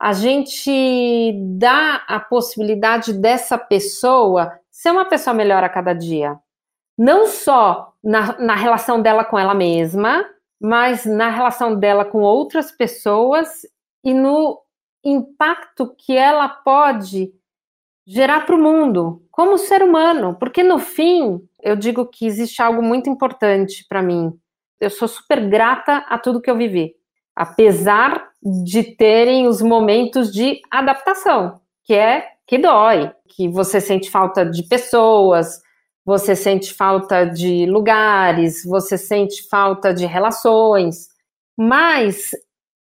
a 0.00 0.14
gente 0.14 1.34
dá 1.58 1.96
a 2.08 2.18
possibilidade 2.18 3.12
dessa 3.12 3.58
pessoa 3.58 4.58
ser 4.70 4.90
uma 4.90 5.04
pessoa 5.04 5.34
melhor 5.34 5.62
a 5.62 5.68
cada 5.68 5.92
dia. 5.92 6.38
Não 6.96 7.26
só 7.26 7.92
na, 8.02 8.38
na 8.38 8.54
relação 8.54 9.02
dela 9.02 9.26
com 9.26 9.38
ela 9.38 9.54
mesma, 9.54 10.24
mas 10.58 11.04
na 11.04 11.28
relação 11.28 11.76
dela 11.76 12.02
com 12.02 12.22
outras 12.22 12.72
pessoas 12.72 13.66
e 14.02 14.14
no 14.14 14.58
impacto 15.04 15.94
que 15.94 16.16
ela 16.16 16.48
pode 16.48 17.30
gerar 18.06 18.46
para 18.46 18.56
o 18.56 18.62
mundo, 18.62 19.22
como 19.30 19.58
ser 19.58 19.82
humano. 19.82 20.34
Porque 20.40 20.62
no 20.62 20.78
fim, 20.78 21.46
eu 21.62 21.76
digo 21.76 22.06
que 22.06 22.26
existe 22.26 22.62
algo 22.62 22.82
muito 22.82 23.10
importante 23.10 23.84
para 23.86 24.02
mim. 24.02 24.32
Eu 24.80 24.88
sou 24.88 25.06
super 25.06 25.46
grata 25.46 25.98
a 26.08 26.18
tudo 26.18 26.40
que 26.40 26.50
eu 26.50 26.56
vivi, 26.56 26.94
apesar 27.36 28.29
de 28.42 28.82
terem 28.82 29.46
os 29.46 29.60
momentos 29.60 30.32
de 30.32 30.60
adaptação, 30.70 31.60
que 31.84 31.94
é 31.94 32.26
que 32.46 32.58
dói, 32.58 33.12
que 33.28 33.48
você 33.48 33.80
sente 33.80 34.10
falta 34.10 34.44
de 34.44 34.64
pessoas, 34.64 35.60
você 36.04 36.34
sente 36.34 36.74
falta 36.74 37.24
de 37.24 37.66
lugares, 37.66 38.64
você 38.64 38.98
sente 38.98 39.48
falta 39.48 39.94
de 39.94 40.06
relações. 40.06 41.08
Mas 41.56 42.30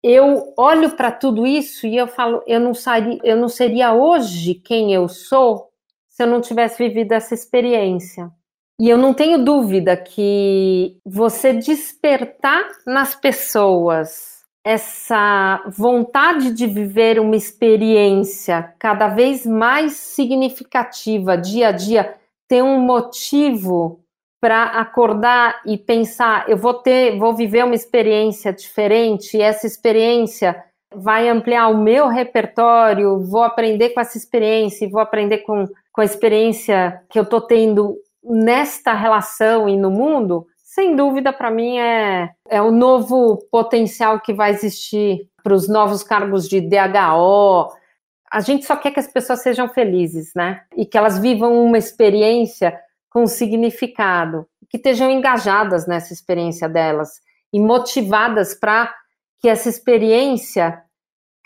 eu 0.02 0.54
olho 0.56 0.96
para 0.96 1.12
tudo 1.12 1.46
isso 1.46 1.86
e 1.86 1.96
eu 1.96 2.06
falo, 2.06 2.42
eu 2.46 2.60
não, 2.60 2.72
saria, 2.72 3.18
eu 3.22 3.36
não 3.36 3.48
seria 3.48 3.92
hoje 3.92 4.54
quem 4.54 4.94
eu 4.94 5.08
sou 5.08 5.68
se 6.08 6.22
eu 6.22 6.26
não 6.26 6.40
tivesse 6.40 6.78
vivido 6.78 7.12
essa 7.12 7.34
experiência. 7.34 8.30
E 8.80 8.88
eu 8.88 8.96
não 8.96 9.12
tenho 9.12 9.44
dúvida 9.44 9.96
que 9.96 10.96
você 11.04 11.52
despertar 11.52 12.64
nas 12.86 13.14
pessoas 13.14 14.37
essa 14.68 15.64
vontade 15.66 16.52
de 16.52 16.66
viver 16.66 17.18
uma 17.18 17.34
experiência 17.34 18.74
cada 18.78 19.08
vez 19.08 19.46
mais 19.46 19.92
significativa 19.92 21.38
dia 21.38 21.68
a 21.68 21.72
dia, 21.72 22.14
ter 22.46 22.62
um 22.62 22.78
motivo 22.78 24.04
para 24.38 24.64
acordar 24.64 25.62
e 25.64 25.78
pensar, 25.78 26.50
eu 26.50 26.58
vou 26.58 26.74
ter, 26.74 27.18
vou 27.18 27.34
viver 27.34 27.64
uma 27.64 27.74
experiência 27.74 28.52
diferente, 28.52 29.38
e 29.38 29.40
essa 29.40 29.66
experiência 29.66 30.62
vai 30.94 31.30
ampliar 31.30 31.68
o 31.68 31.82
meu 31.82 32.06
repertório, 32.06 33.20
vou 33.20 33.42
aprender 33.42 33.88
com 33.94 34.00
essa 34.02 34.18
experiência, 34.18 34.86
vou 34.90 35.00
aprender 35.00 35.38
com, 35.38 35.66
com 35.90 36.02
a 36.02 36.04
experiência 36.04 37.00
que 37.08 37.18
eu 37.18 37.22
estou 37.22 37.40
tendo 37.40 37.96
nesta 38.22 38.92
relação 38.92 39.66
e 39.66 39.78
no 39.78 39.90
mundo, 39.90 40.46
sem 40.68 40.94
dúvida, 40.94 41.32
para 41.32 41.50
mim, 41.50 41.78
é, 41.78 42.30
é 42.46 42.60
o 42.60 42.70
novo 42.70 43.38
potencial 43.50 44.20
que 44.20 44.34
vai 44.34 44.50
existir 44.50 45.26
para 45.42 45.54
os 45.54 45.66
novos 45.66 46.02
cargos 46.02 46.46
de 46.46 46.60
DHO. 46.60 47.72
A 48.30 48.40
gente 48.40 48.66
só 48.66 48.76
quer 48.76 48.90
que 48.90 49.00
as 49.00 49.10
pessoas 49.10 49.40
sejam 49.40 49.66
felizes, 49.70 50.32
né? 50.36 50.60
E 50.76 50.84
que 50.84 50.98
elas 50.98 51.18
vivam 51.18 51.64
uma 51.64 51.78
experiência 51.78 52.78
com 53.08 53.26
significado, 53.26 54.46
que 54.68 54.76
estejam 54.76 55.10
engajadas 55.10 55.86
nessa 55.86 56.12
experiência 56.12 56.68
delas 56.68 57.22
e 57.50 57.58
motivadas 57.58 58.54
para 58.54 58.94
que 59.40 59.48
essa 59.48 59.70
experiência 59.70 60.82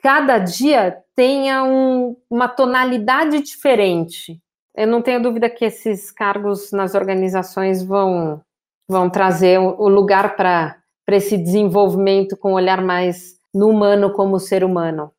cada 0.02 0.38
dia 0.38 0.99
tenha 1.14 1.62
um, 1.62 2.17
uma 2.29 2.49
tonalidade 2.49 3.41
diferente. 3.41 4.43
Eu 4.75 4.88
não 4.88 5.00
tenho 5.00 5.23
dúvida 5.23 5.49
que 5.49 5.64
esses 5.64 6.11
cargos 6.11 6.73
nas 6.73 6.97
organizações 6.97 7.85
vão, 7.85 8.43
vão 8.89 9.09
trazer 9.11 9.59
o 9.59 9.89
lugar 9.89 10.37
para 10.37 10.77
esse 11.09 11.37
desenvolvimento 11.37 12.37
com 12.37 12.53
um 12.53 12.55
olhar 12.55 12.83
mais 12.83 13.35
no 13.55 13.69
humano 13.69 14.12
como 14.12 14.39
ser 14.39 14.65
humano. 14.65 15.12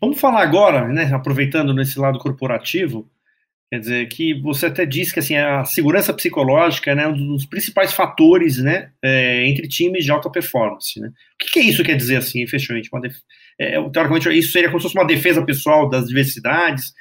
Vamos 0.00 0.20
falar 0.20 0.42
agora, 0.42 0.88
né, 0.88 1.10
aproveitando 1.12 1.72
nesse 1.72 1.98
lado 1.98 2.18
corporativo, 2.18 3.08
Quer 3.74 3.80
dizer, 3.80 4.06
que 4.06 4.40
você 4.40 4.66
até 4.66 4.86
disse 4.86 5.12
que 5.12 5.18
assim, 5.18 5.36
a 5.36 5.64
segurança 5.64 6.14
psicológica 6.14 6.94
né, 6.94 7.02
é 7.02 7.08
um 7.08 7.34
dos 7.34 7.44
principais 7.44 7.92
fatores 7.92 8.58
né, 8.58 8.92
é, 9.02 9.48
entre 9.48 9.66
times 9.66 10.04
de 10.04 10.12
alta 10.12 10.30
performance. 10.30 11.00
Né? 11.00 11.08
O 11.08 11.12
que, 11.40 11.50
que, 11.50 11.58
é 11.58 11.62
isso 11.64 11.82
quer 11.82 11.96
dizer 11.96 12.18
assim, 12.18 12.40
efetivamente? 12.40 12.88
Def... 13.02 13.16
é, 13.58 13.72
teoricamente, 13.90 14.28
isso 14.38 14.52
seria 14.52 14.68
como 14.68 14.78
se 14.78 14.84
fosse 14.84 14.96
uma 14.96 15.04
defesa 15.04 15.44
pessoal 15.44 15.88
das 15.88 16.06
diversidades? 16.06 16.92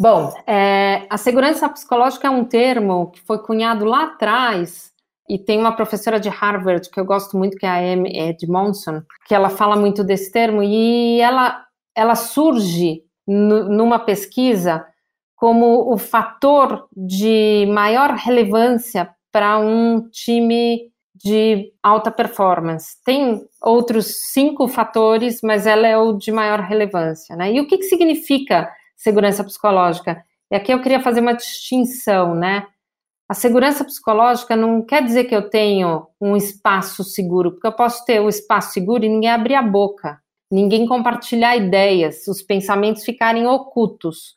Bom, 0.00 0.32
é, 0.44 1.06
a 1.08 1.16
segurança 1.16 1.68
psicológica 1.68 2.26
é 2.26 2.30
um 2.30 2.44
termo 2.44 3.12
que 3.12 3.20
foi 3.20 3.38
cunhado 3.38 3.84
lá 3.84 4.06
atrás 4.06 4.90
e 5.28 5.38
tem 5.38 5.58
uma 5.58 5.72
professora 5.72 6.18
de 6.18 6.28
Harvard 6.28 6.88
que 6.90 6.98
eu 6.98 7.04
gosto 7.04 7.36
muito, 7.36 7.56
que 7.56 7.66
é 7.66 7.68
a 7.68 7.92
Amy 7.92 8.18
Edmondson, 8.18 9.02
que 9.26 9.34
ela 9.34 9.50
fala 9.50 9.76
muito 9.76 10.02
desse 10.02 10.32
termo 10.32 10.62
e 10.62 11.20
ela, 11.20 11.64
ela 11.94 12.14
surge 12.14 13.02
numa 13.26 13.98
pesquisa 13.98 14.86
como 15.36 15.92
o 15.92 15.98
fator 15.98 16.88
de 16.96 17.66
maior 17.70 18.12
relevância 18.12 19.10
para 19.30 19.58
um 19.58 20.08
time 20.08 20.90
de 21.14 21.72
alta 21.82 22.10
performance. 22.10 22.96
Tem 23.04 23.40
outros 23.62 24.32
cinco 24.32 24.66
fatores, 24.66 25.40
mas 25.42 25.66
ela 25.66 25.86
é 25.86 25.96
o 25.98 26.12
de 26.12 26.32
maior 26.32 26.60
relevância. 26.60 27.36
Né? 27.36 27.52
E 27.52 27.60
o 27.60 27.66
que, 27.66 27.78
que 27.78 27.84
significa 27.84 28.70
segurança 28.96 29.44
psicológica? 29.44 30.24
E 30.50 30.56
aqui 30.56 30.72
eu 30.72 30.80
queria 30.80 31.00
fazer 31.00 31.20
uma 31.20 31.34
distinção, 31.34 32.34
né? 32.34 32.66
A 33.28 33.34
segurança 33.34 33.84
psicológica 33.84 34.56
não 34.56 34.80
quer 34.80 35.04
dizer 35.04 35.24
que 35.24 35.36
eu 35.36 35.50
tenho 35.50 36.06
um 36.18 36.34
espaço 36.34 37.04
seguro, 37.04 37.52
porque 37.52 37.66
eu 37.66 37.72
posso 37.72 38.02
ter 38.06 38.20
o 38.20 38.24
um 38.24 38.28
espaço 38.28 38.72
seguro 38.72 39.04
e 39.04 39.08
ninguém 39.08 39.30
abrir 39.30 39.54
a 39.54 39.62
boca, 39.62 40.18
ninguém 40.50 40.86
compartilhar 40.86 41.54
ideias, 41.54 42.26
os 42.26 42.42
pensamentos 42.42 43.04
ficarem 43.04 43.46
ocultos. 43.46 44.34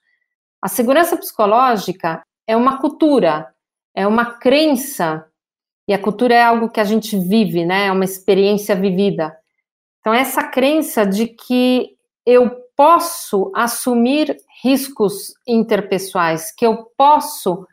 A 0.62 0.68
segurança 0.68 1.16
psicológica 1.16 2.22
é 2.46 2.58
uma 2.58 2.80
cultura, 2.80 3.54
é 3.96 4.06
uma 4.06 4.26
crença, 4.26 5.26
e 5.88 5.94
a 5.94 6.00
cultura 6.00 6.34
é 6.34 6.44
algo 6.44 6.70
que 6.70 6.80
a 6.80 6.84
gente 6.84 7.18
vive, 7.18 7.66
né? 7.66 7.88
É 7.88 7.92
uma 7.92 8.06
experiência 8.06 8.76
vivida. 8.76 9.36
Então, 10.00 10.14
essa 10.14 10.44
crença 10.44 11.06
de 11.06 11.28
que 11.28 11.96
eu 12.26 12.52
posso 12.76 13.52
assumir 13.56 14.36
riscos 14.62 15.34
interpessoais, 15.48 16.54
que 16.54 16.66
eu 16.66 16.86
posso 16.98 17.66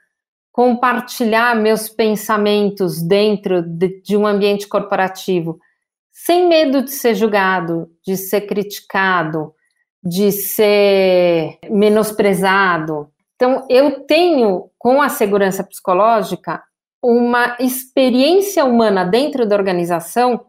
compartilhar 0.58 1.54
meus 1.54 1.88
pensamentos 1.88 3.00
dentro 3.00 3.62
de, 3.62 4.02
de 4.02 4.16
um 4.16 4.26
ambiente 4.26 4.66
corporativo, 4.66 5.56
sem 6.10 6.48
medo 6.48 6.82
de 6.82 6.90
ser 6.90 7.14
julgado, 7.14 7.86
de 8.04 8.16
ser 8.16 8.40
criticado, 8.40 9.54
de 10.02 10.32
ser 10.32 11.60
menosprezado. 11.70 13.06
Então, 13.36 13.68
eu 13.70 14.04
tenho, 14.04 14.68
com 14.76 15.00
a 15.00 15.08
segurança 15.08 15.62
psicológica, 15.62 16.60
uma 17.00 17.56
experiência 17.60 18.64
humana 18.64 19.04
dentro 19.04 19.46
da 19.46 19.54
organização 19.54 20.44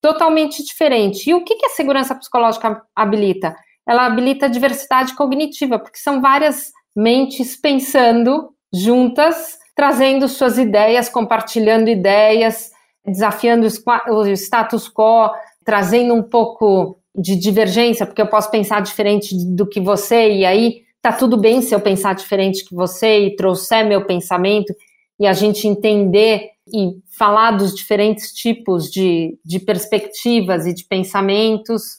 totalmente 0.00 0.64
diferente. 0.64 1.30
E 1.30 1.34
o 1.34 1.44
que, 1.44 1.54
que 1.54 1.66
a 1.66 1.76
segurança 1.76 2.16
psicológica 2.16 2.82
habilita? 2.96 3.54
Ela 3.88 4.06
habilita 4.06 4.46
a 4.46 4.48
diversidade 4.48 5.14
cognitiva, 5.14 5.78
porque 5.78 5.98
são 5.98 6.20
várias 6.20 6.72
mentes 6.96 7.54
pensando 7.54 8.51
juntas, 8.72 9.58
trazendo 9.74 10.28
suas 10.28 10.58
ideias, 10.58 11.08
compartilhando 11.08 11.88
ideias, 11.88 12.70
desafiando 13.06 13.66
o 14.08 14.26
status 14.28 14.88
quo, 14.88 15.30
trazendo 15.64 16.14
um 16.14 16.22
pouco 16.22 16.98
de 17.14 17.36
divergência, 17.36 18.06
porque 18.06 18.22
eu 18.22 18.26
posso 18.26 18.50
pensar 18.50 18.80
diferente 18.80 19.34
do 19.54 19.66
que 19.66 19.80
você, 19.80 20.32
e 20.32 20.46
aí 20.46 20.82
tá 21.00 21.12
tudo 21.12 21.36
bem 21.36 21.60
se 21.60 21.74
eu 21.74 21.80
pensar 21.80 22.14
diferente 22.14 22.64
que 22.64 22.74
você 22.74 23.26
e 23.26 23.36
trouxer 23.36 23.86
meu 23.86 24.06
pensamento 24.06 24.74
e 25.18 25.26
a 25.26 25.32
gente 25.32 25.68
entender 25.68 26.50
e 26.72 26.96
falar 27.18 27.52
dos 27.52 27.74
diferentes 27.74 28.32
tipos 28.32 28.90
de, 28.90 29.38
de 29.44 29.58
perspectivas 29.58 30.66
e 30.66 30.72
de 30.72 30.84
pensamentos. 30.84 31.98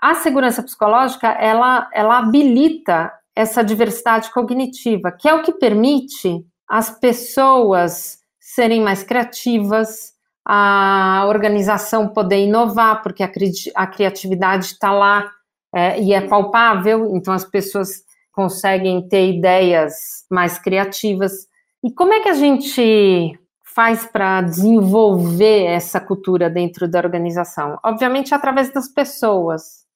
A 0.00 0.14
segurança 0.14 0.62
psicológica, 0.62 1.28
ela, 1.28 1.88
ela 1.92 2.18
habilita 2.18 3.12
essa 3.38 3.62
diversidade 3.62 4.32
cognitiva, 4.32 5.12
que 5.12 5.28
é 5.28 5.32
o 5.32 5.42
que 5.44 5.52
permite 5.52 6.44
as 6.68 6.90
pessoas 6.90 8.18
serem 8.40 8.82
mais 8.82 9.04
criativas, 9.04 10.12
a 10.44 11.24
organização 11.28 12.08
poder 12.08 12.38
inovar, 12.38 13.00
porque 13.00 13.22
a, 13.22 13.28
cri 13.28 13.52
a 13.76 13.86
criatividade 13.86 14.64
está 14.64 14.90
lá 14.90 15.30
é, 15.72 16.02
e 16.02 16.12
é 16.12 16.20
palpável, 16.20 17.14
então 17.14 17.32
as 17.32 17.44
pessoas 17.44 18.02
conseguem 18.32 19.06
ter 19.06 19.30
ideias 19.30 20.24
mais 20.28 20.58
criativas. 20.58 21.46
E 21.84 21.92
como 21.92 22.12
é 22.12 22.18
que 22.18 22.28
a 22.28 22.34
gente 22.34 23.38
faz 23.62 24.04
para 24.04 24.42
desenvolver 24.42 25.66
essa 25.66 26.00
cultura 26.00 26.50
dentro 26.50 26.88
da 26.88 26.98
organização? 26.98 27.78
Obviamente, 27.84 28.34
através 28.34 28.72
das 28.72 28.88
pessoas. 28.88 29.86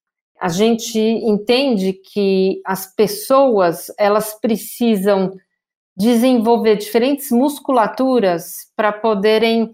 A 0.42 0.48
gente 0.48 0.98
entende 0.98 1.92
que 1.92 2.60
as 2.66 2.92
pessoas 2.92 3.92
elas 3.96 4.34
precisam 4.34 5.36
desenvolver 5.96 6.74
diferentes 6.74 7.30
musculaturas 7.30 8.66
para 8.74 8.90
poderem 8.90 9.70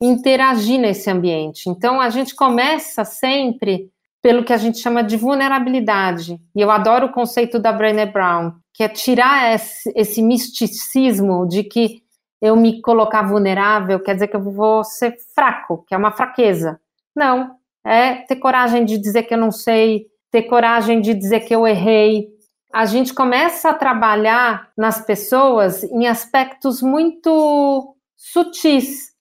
interagir 0.00 0.80
nesse 0.80 1.10
ambiente. 1.10 1.68
Então, 1.68 2.00
a 2.00 2.08
gente 2.08 2.34
começa 2.34 3.04
sempre 3.04 3.90
pelo 4.22 4.42
que 4.42 4.54
a 4.54 4.56
gente 4.56 4.78
chama 4.78 5.04
de 5.04 5.18
vulnerabilidade. 5.18 6.40
E 6.54 6.62
eu 6.62 6.70
adoro 6.70 7.08
o 7.08 7.12
conceito 7.12 7.58
da 7.58 7.70
Brené 7.70 8.06
Brown, 8.06 8.52
que 8.72 8.82
é 8.82 8.88
tirar 8.88 9.54
esse, 9.54 9.92
esse 9.94 10.22
misticismo 10.22 11.46
de 11.46 11.62
que 11.62 12.00
eu 12.40 12.56
me 12.56 12.80
colocar 12.80 13.20
vulnerável 13.20 14.00
quer 14.00 14.14
dizer 14.14 14.28
que 14.28 14.36
eu 14.36 14.42
vou 14.42 14.82
ser 14.82 15.14
fraco, 15.34 15.84
que 15.86 15.94
é 15.94 15.98
uma 15.98 16.12
fraqueza. 16.12 16.80
Não, 17.14 17.54
é 17.86 18.16
ter 18.16 18.36
coragem 18.36 18.84
de 18.84 18.98
dizer 18.98 19.22
que 19.22 19.34
eu 19.34 19.38
não 19.38 19.52
sei, 19.52 20.06
ter 20.30 20.42
coragem 20.42 21.00
de 21.00 21.14
dizer 21.14 21.40
que 21.40 21.54
eu 21.54 21.66
errei, 21.66 22.28
a 22.72 22.84
gente 22.84 23.14
começa 23.14 23.70
a 23.70 23.74
trabalhar 23.74 24.70
nas 24.76 25.00
pessoas 25.00 25.84
em 25.84 26.06
aspectos 26.06 26.82
muito 26.82 27.96
sutis. 28.16 29.14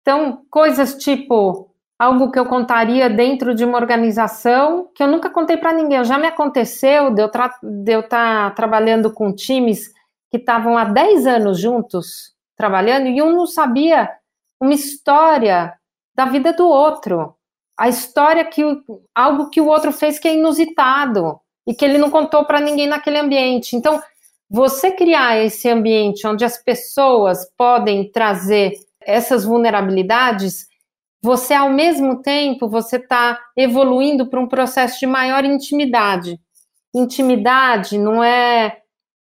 Então, 0.00 0.42
coisas 0.50 0.96
tipo 0.96 1.70
algo 1.98 2.30
que 2.30 2.38
eu 2.38 2.46
contaria 2.46 3.08
dentro 3.08 3.54
de 3.54 3.64
uma 3.64 3.78
organização 3.78 4.90
que 4.94 5.02
eu 5.02 5.06
nunca 5.06 5.30
contei 5.30 5.56
para 5.56 5.72
ninguém. 5.72 6.04
Já 6.04 6.18
me 6.18 6.26
aconteceu 6.26 7.10
de 7.10 7.22
eu, 7.22 7.26
estar 7.26 8.10
tá 8.10 8.50
trabalhando 8.50 9.12
com 9.12 9.32
times 9.32 9.88
que 10.30 10.36
estavam 10.36 10.76
há 10.76 10.84
10 10.84 11.26
anos 11.26 11.60
juntos 11.60 12.34
trabalhando 12.56 13.06
e 13.06 13.20
um 13.20 13.32
não 13.32 13.46
sabia 13.46 14.10
uma 14.60 14.72
história 14.72 15.74
da 16.14 16.24
vida 16.24 16.52
do 16.52 16.66
outro. 16.66 17.35
A 17.76 17.88
história 17.88 18.44
que 18.44 18.62
algo 19.14 19.50
que 19.50 19.60
o 19.60 19.66
outro 19.66 19.92
fez 19.92 20.18
que 20.18 20.28
é 20.28 20.34
inusitado 20.34 21.38
e 21.66 21.74
que 21.74 21.84
ele 21.84 21.98
não 21.98 22.10
contou 22.10 22.44
para 22.44 22.60
ninguém 22.60 22.86
naquele 22.86 23.18
ambiente. 23.18 23.76
Então, 23.76 24.00
você 24.48 24.92
criar 24.92 25.38
esse 25.38 25.68
ambiente 25.68 26.26
onde 26.26 26.44
as 26.44 26.56
pessoas 26.56 27.50
podem 27.56 28.10
trazer 28.10 28.72
essas 29.00 29.44
vulnerabilidades, 29.44 30.66
você 31.20 31.54
ao 31.54 31.68
mesmo 31.70 32.22
tempo 32.22 32.68
você 32.68 32.96
está 32.96 33.38
evoluindo 33.56 34.26
para 34.26 34.40
um 34.40 34.46
processo 34.46 35.00
de 35.00 35.06
maior 35.06 35.44
intimidade. 35.44 36.40
Intimidade 36.94 37.98
não 37.98 38.22
é 38.22 38.80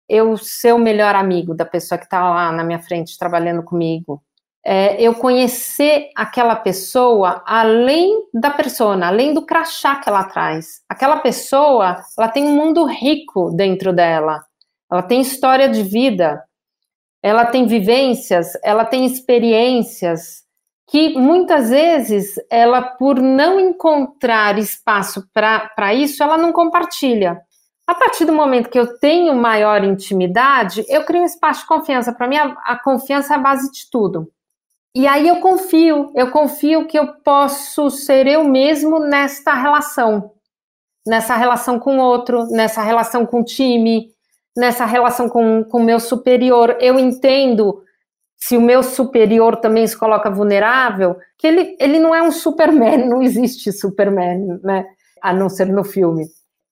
eu 0.08 0.36
ser 0.36 0.74
o 0.74 0.78
melhor 0.78 1.14
amigo 1.14 1.54
da 1.54 1.64
pessoa 1.64 1.98
que 1.98 2.04
está 2.04 2.28
lá 2.28 2.52
na 2.52 2.62
minha 2.62 2.80
frente 2.80 3.18
trabalhando 3.18 3.62
comigo 3.62 4.22
é, 4.68 5.00
eu 5.00 5.14
conhecer 5.14 6.10
aquela 6.16 6.56
pessoa 6.56 7.40
além 7.46 8.24
da 8.34 8.50
persona, 8.50 9.06
além 9.06 9.32
do 9.32 9.46
crachá 9.46 9.94
que 9.94 10.08
ela 10.08 10.24
traz. 10.24 10.82
Aquela 10.88 11.18
pessoa, 11.18 12.02
ela 12.18 12.28
tem 12.28 12.44
um 12.44 12.56
mundo 12.56 12.84
rico 12.84 13.52
dentro 13.54 13.92
dela. 13.92 14.44
Ela 14.90 15.04
tem 15.04 15.20
história 15.20 15.68
de 15.68 15.84
vida, 15.84 16.42
ela 17.22 17.46
tem 17.46 17.64
vivências, 17.64 18.54
ela 18.64 18.84
tem 18.84 19.06
experiências 19.06 20.44
que 20.88 21.16
muitas 21.16 21.70
vezes 21.70 22.34
ela, 22.50 22.82
por 22.82 23.20
não 23.20 23.60
encontrar 23.60 24.58
espaço 24.58 25.28
para 25.32 25.94
isso, 25.94 26.24
ela 26.24 26.36
não 26.36 26.52
compartilha. 26.52 27.40
A 27.86 27.94
partir 27.94 28.24
do 28.24 28.32
momento 28.32 28.68
que 28.68 28.78
eu 28.78 28.98
tenho 28.98 29.32
maior 29.32 29.84
intimidade, 29.84 30.84
eu 30.88 31.04
crio 31.04 31.22
um 31.22 31.26
espaço 31.26 31.60
de 31.60 31.68
confiança. 31.68 32.12
Para 32.12 32.26
mim, 32.26 32.36
a, 32.36 32.46
a 32.64 32.82
confiança 32.82 33.34
é 33.34 33.36
a 33.36 33.40
base 33.40 33.70
de 33.70 33.88
tudo. 33.88 34.28
E 34.96 35.06
aí 35.06 35.28
eu 35.28 35.40
confio, 35.40 36.10
eu 36.14 36.30
confio 36.30 36.86
que 36.86 36.98
eu 36.98 37.08
posso 37.22 37.90
ser 37.90 38.26
eu 38.26 38.42
mesmo 38.42 38.98
nesta 38.98 39.52
relação, 39.52 40.32
nessa 41.06 41.36
relação 41.36 41.78
com 41.78 41.98
o 41.98 42.00
outro, 42.00 42.46
nessa 42.46 42.80
relação 42.80 43.26
com 43.26 43.42
o 43.42 43.44
time, 43.44 44.08
nessa 44.56 44.86
relação 44.86 45.28
com 45.28 45.66
o 45.70 45.84
meu 45.84 46.00
superior. 46.00 46.78
Eu 46.80 46.98
entendo 46.98 47.82
se 48.38 48.56
o 48.56 48.60
meu 48.62 48.82
superior 48.82 49.56
também 49.56 49.86
se 49.86 49.94
coloca 49.94 50.30
vulnerável, 50.30 51.18
que 51.36 51.46
ele, 51.46 51.76
ele 51.78 51.98
não 51.98 52.14
é 52.14 52.22
um 52.22 52.32
Superman, 52.32 53.04
não 53.06 53.22
existe 53.22 53.70
Superman, 53.72 54.58
né? 54.62 54.86
A 55.20 55.30
não 55.30 55.50
ser 55.50 55.66
no 55.66 55.84
filme. 55.84 56.24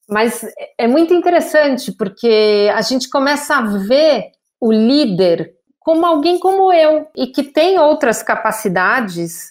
Mas 0.08 0.46
é 0.78 0.88
muito 0.88 1.12
interessante 1.12 1.92
porque 1.92 2.72
a 2.74 2.80
gente 2.80 3.10
começa 3.10 3.56
a 3.56 3.60
ver 3.60 4.30
o 4.58 4.72
líder 4.72 5.52
como 5.84 6.06
alguém 6.06 6.38
como 6.38 6.72
eu 6.72 7.06
e 7.14 7.26
que 7.26 7.42
tem 7.42 7.78
outras 7.78 8.22
capacidades, 8.22 9.50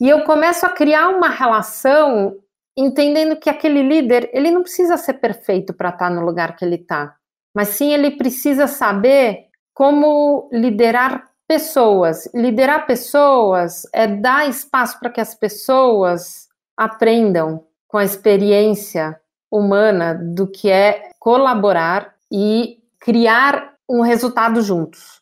e 0.00 0.08
eu 0.08 0.22
começo 0.22 0.64
a 0.64 0.68
criar 0.68 1.08
uma 1.08 1.28
relação 1.28 2.36
entendendo 2.76 3.36
que 3.36 3.50
aquele 3.50 3.82
líder, 3.82 4.30
ele 4.32 4.52
não 4.52 4.62
precisa 4.62 4.96
ser 4.96 5.14
perfeito 5.14 5.74
para 5.74 5.88
estar 5.88 6.08
tá 6.08 6.14
no 6.14 6.24
lugar 6.24 6.54
que 6.54 6.64
ele 6.64 6.76
está, 6.76 7.16
mas 7.52 7.70
sim 7.70 7.92
ele 7.92 8.12
precisa 8.12 8.68
saber 8.68 9.46
como 9.74 10.48
liderar 10.52 11.28
pessoas. 11.48 12.30
Liderar 12.32 12.86
pessoas 12.86 13.82
é 13.92 14.06
dar 14.06 14.48
espaço 14.48 15.00
para 15.00 15.10
que 15.10 15.20
as 15.20 15.34
pessoas 15.34 16.46
aprendam 16.76 17.64
com 17.88 17.98
a 17.98 18.04
experiência 18.04 19.20
humana 19.50 20.14
do 20.14 20.46
que 20.46 20.70
é 20.70 21.10
colaborar 21.18 22.14
e 22.30 22.78
criar 23.00 23.74
um 23.88 24.02
resultado 24.02 24.62
juntos. 24.62 25.17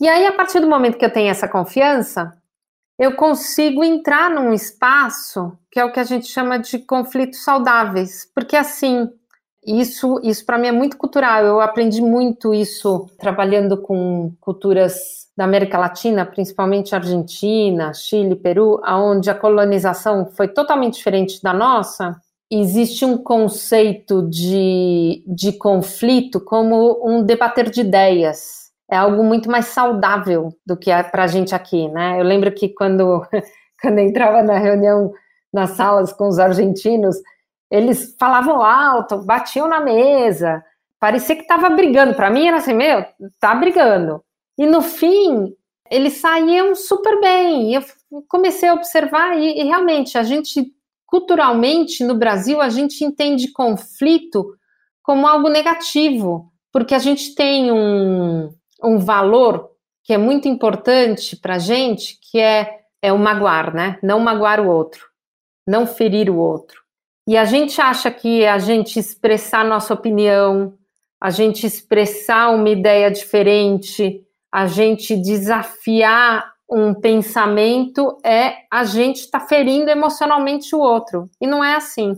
E 0.00 0.08
aí, 0.08 0.26
a 0.26 0.32
partir 0.32 0.60
do 0.60 0.68
momento 0.68 0.96
que 0.96 1.04
eu 1.04 1.12
tenho 1.12 1.28
essa 1.28 1.48
confiança, 1.48 2.32
eu 2.98 3.16
consigo 3.16 3.82
entrar 3.82 4.30
num 4.30 4.52
espaço 4.52 5.58
que 5.70 5.80
é 5.80 5.84
o 5.84 5.92
que 5.92 5.98
a 5.98 6.04
gente 6.04 6.26
chama 6.26 6.58
de 6.58 6.78
conflitos 6.78 7.42
saudáveis, 7.42 8.30
porque 8.32 8.56
assim, 8.56 9.10
isso, 9.66 10.20
isso 10.22 10.46
para 10.46 10.56
mim 10.56 10.68
é 10.68 10.72
muito 10.72 10.96
cultural. 10.96 11.44
Eu 11.44 11.60
aprendi 11.60 12.00
muito 12.00 12.54
isso 12.54 13.06
trabalhando 13.18 13.76
com 13.76 14.32
culturas 14.40 15.28
da 15.36 15.44
América 15.44 15.78
Latina, 15.78 16.24
principalmente 16.24 16.94
Argentina, 16.94 17.92
Chile, 17.92 18.36
Peru, 18.36 18.80
aonde 18.84 19.30
a 19.30 19.34
colonização 19.34 20.26
foi 20.26 20.48
totalmente 20.48 20.94
diferente 20.94 21.42
da 21.42 21.52
nossa. 21.52 22.16
Existe 22.50 23.04
um 23.04 23.18
conceito 23.18 24.28
de, 24.28 25.22
de 25.26 25.52
conflito 25.52 26.40
como 26.40 27.00
um 27.04 27.22
debater 27.22 27.68
de 27.68 27.80
ideias 27.80 28.67
é 28.90 28.96
algo 28.96 29.22
muito 29.22 29.50
mais 29.50 29.66
saudável 29.66 30.48
do 30.64 30.76
que 30.76 30.90
é 30.90 31.02
para 31.02 31.24
a 31.24 31.26
gente 31.26 31.54
aqui, 31.54 31.88
né? 31.88 32.18
Eu 32.18 32.24
lembro 32.24 32.52
que 32.52 32.70
quando, 32.70 33.22
quando 33.80 33.98
eu 33.98 34.06
entrava 34.06 34.42
na 34.42 34.58
reunião 34.58 35.12
nas 35.52 35.70
salas 35.70 36.12
com 36.12 36.28
os 36.28 36.38
argentinos, 36.38 37.16
eles 37.70 38.16
falavam 38.18 38.62
alto, 38.62 39.18
batiam 39.18 39.68
na 39.68 39.80
mesa, 39.80 40.64
parecia 40.98 41.36
que 41.36 41.42
estava 41.42 41.68
brigando. 41.70 42.14
Para 42.14 42.30
mim 42.30 42.46
era 42.46 42.56
assim, 42.56 42.74
meu, 42.74 43.04
tá 43.38 43.54
brigando. 43.54 44.22
E 44.56 44.66
no 44.66 44.80
fim, 44.80 45.54
eles 45.90 46.14
saíam 46.14 46.74
super 46.74 47.20
bem. 47.20 47.74
Eu 47.74 47.82
comecei 48.26 48.68
a 48.68 48.74
observar 48.74 49.38
e, 49.38 49.60
e 49.60 49.64
realmente 49.64 50.16
a 50.16 50.22
gente 50.22 50.72
culturalmente 51.06 52.04
no 52.04 52.14
Brasil 52.14 52.60
a 52.60 52.68
gente 52.68 53.02
entende 53.02 53.50
conflito 53.50 54.54
como 55.02 55.26
algo 55.26 55.48
negativo, 55.48 56.52
porque 56.70 56.94
a 56.94 56.98
gente 56.98 57.34
tem 57.34 57.72
um, 57.72 58.50
um 58.82 58.98
valor 58.98 59.70
que 60.04 60.12
é 60.12 60.18
muito 60.18 60.48
importante 60.48 61.36
para 61.36 61.56
a 61.56 61.58
gente, 61.58 62.18
que 62.20 62.38
é, 62.38 62.80
é 63.02 63.12
o 63.12 63.18
magoar, 63.18 63.74
né? 63.74 63.98
Não 64.02 64.20
magoar 64.20 64.60
o 64.60 64.68
outro, 64.68 65.06
não 65.66 65.86
ferir 65.86 66.30
o 66.30 66.38
outro. 66.38 66.80
E 67.26 67.36
a 67.36 67.44
gente 67.44 67.80
acha 67.80 68.10
que 68.10 68.46
a 68.46 68.58
gente 68.58 68.98
expressar 68.98 69.64
nossa 69.64 69.92
opinião, 69.92 70.74
a 71.20 71.30
gente 71.30 71.66
expressar 71.66 72.50
uma 72.50 72.70
ideia 72.70 73.10
diferente, 73.10 74.24
a 74.50 74.66
gente 74.66 75.14
desafiar 75.14 76.52
um 76.70 76.94
pensamento 76.94 78.18
é 78.24 78.58
a 78.70 78.84
gente 78.84 79.20
estar 79.20 79.40
tá 79.40 79.46
ferindo 79.46 79.90
emocionalmente 79.90 80.74
o 80.74 80.78
outro. 80.78 81.30
E 81.40 81.46
não 81.46 81.64
é 81.64 81.74
assim. 81.74 82.14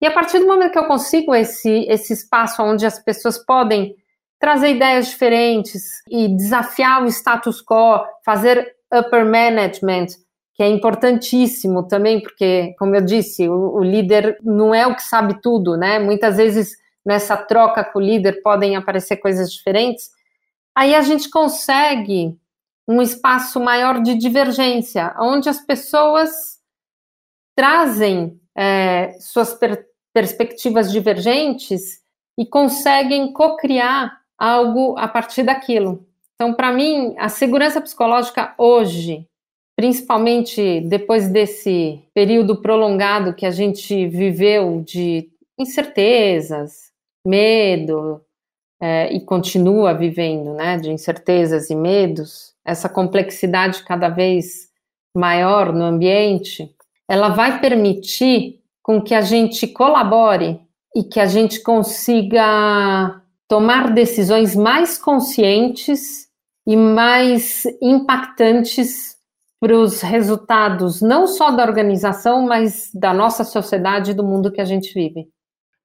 E 0.00 0.06
a 0.06 0.10
partir 0.10 0.38
do 0.38 0.46
momento 0.46 0.72
que 0.72 0.78
eu 0.78 0.86
consigo 0.86 1.34
esse, 1.34 1.84
esse 1.88 2.12
espaço 2.12 2.62
onde 2.62 2.86
as 2.86 2.98
pessoas 2.98 3.38
podem 3.38 3.96
trazer 4.38 4.70
ideias 4.70 5.08
diferentes 5.08 5.84
e 6.08 6.28
desafiar 6.28 7.02
o 7.02 7.08
status 7.08 7.62
quo, 7.62 8.04
fazer 8.24 8.76
upper 8.92 9.24
management, 9.24 10.06
que 10.54 10.62
é 10.62 10.68
importantíssimo 10.68 11.86
também, 11.86 12.20
porque, 12.20 12.74
como 12.78 12.94
eu 12.94 13.00
disse, 13.00 13.48
o, 13.48 13.74
o 13.76 13.82
líder 13.82 14.38
não 14.42 14.74
é 14.74 14.86
o 14.86 14.94
que 14.94 15.02
sabe 15.02 15.40
tudo, 15.40 15.76
né? 15.76 15.98
Muitas 15.98 16.36
vezes 16.36 16.76
nessa 17.04 17.36
troca 17.36 17.84
com 17.84 17.98
o 17.98 18.02
líder 18.02 18.42
podem 18.42 18.76
aparecer 18.76 19.16
coisas 19.16 19.52
diferentes. 19.52 20.10
Aí 20.74 20.94
a 20.94 21.00
gente 21.00 21.30
consegue 21.30 22.36
um 22.86 23.02
espaço 23.02 23.60
maior 23.60 24.02
de 24.02 24.14
divergência, 24.14 25.14
onde 25.18 25.48
as 25.48 25.60
pessoas 25.60 26.58
trazem 27.56 28.40
é, 28.56 29.16
suas 29.20 29.54
per 29.54 29.86
perspectivas 30.12 30.90
divergentes 30.90 32.00
e 32.36 32.44
conseguem 32.46 33.32
co-criar 33.32 34.18
algo 34.38 34.96
a 34.96 35.08
partir 35.08 35.42
daquilo. 35.42 36.06
Então, 36.34 36.54
para 36.54 36.72
mim, 36.72 37.14
a 37.18 37.28
segurança 37.28 37.80
psicológica 37.80 38.54
hoje, 38.56 39.26
principalmente 39.76 40.80
depois 40.82 41.28
desse 41.28 42.00
período 42.14 42.62
prolongado 42.62 43.34
que 43.34 43.44
a 43.44 43.50
gente 43.50 44.06
viveu 44.06 44.80
de 44.82 45.28
incertezas, 45.58 46.92
medo, 47.26 48.22
é, 48.80 49.12
e 49.12 49.20
continua 49.20 49.92
vivendo, 49.92 50.54
né, 50.54 50.76
de 50.76 50.90
incertezas 50.90 51.68
e 51.68 51.74
medos, 51.74 52.54
essa 52.64 52.88
complexidade 52.88 53.82
cada 53.82 54.08
vez 54.08 54.68
maior 55.14 55.72
no 55.72 55.84
ambiente, 55.84 56.72
ela 57.08 57.30
vai 57.30 57.60
permitir 57.60 58.60
com 58.82 59.02
que 59.02 59.14
a 59.14 59.20
gente 59.20 59.66
colabore 59.66 60.60
e 60.94 61.02
que 61.02 61.18
a 61.18 61.26
gente 61.26 61.60
consiga 61.60 63.20
tomar 63.48 63.92
decisões 63.94 64.54
mais 64.54 64.98
conscientes 64.98 66.28
e 66.66 66.76
mais 66.76 67.64
impactantes 67.80 69.16
para 69.58 69.76
os 69.76 70.02
resultados 70.02 71.00
não 71.00 71.26
só 71.26 71.50
da 71.50 71.64
organização, 71.64 72.46
mas 72.46 72.90
da 72.94 73.12
nossa 73.12 73.42
sociedade 73.42 74.10
e 74.10 74.14
do 74.14 74.22
mundo 74.22 74.52
que 74.52 74.60
a 74.60 74.64
gente 74.64 74.92
vive. 74.92 75.26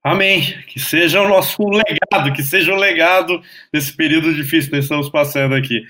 Amém. 0.03 0.41
Que 0.67 0.79
seja 0.79 1.21
o 1.21 1.29
nosso 1.29 1.63
legado, 1.63 2.33
que 2.33 2.43
seja 2.43 2.73
o 2.73 2.77
legado 2.77 3.41
desse 3.71 3.95
período 3.95 4.33
difícil 4.35 4.69
que 4.69 4.77
estamos 4.77 5.09
passando 5.09 5.55
aqui. 5.55 5.81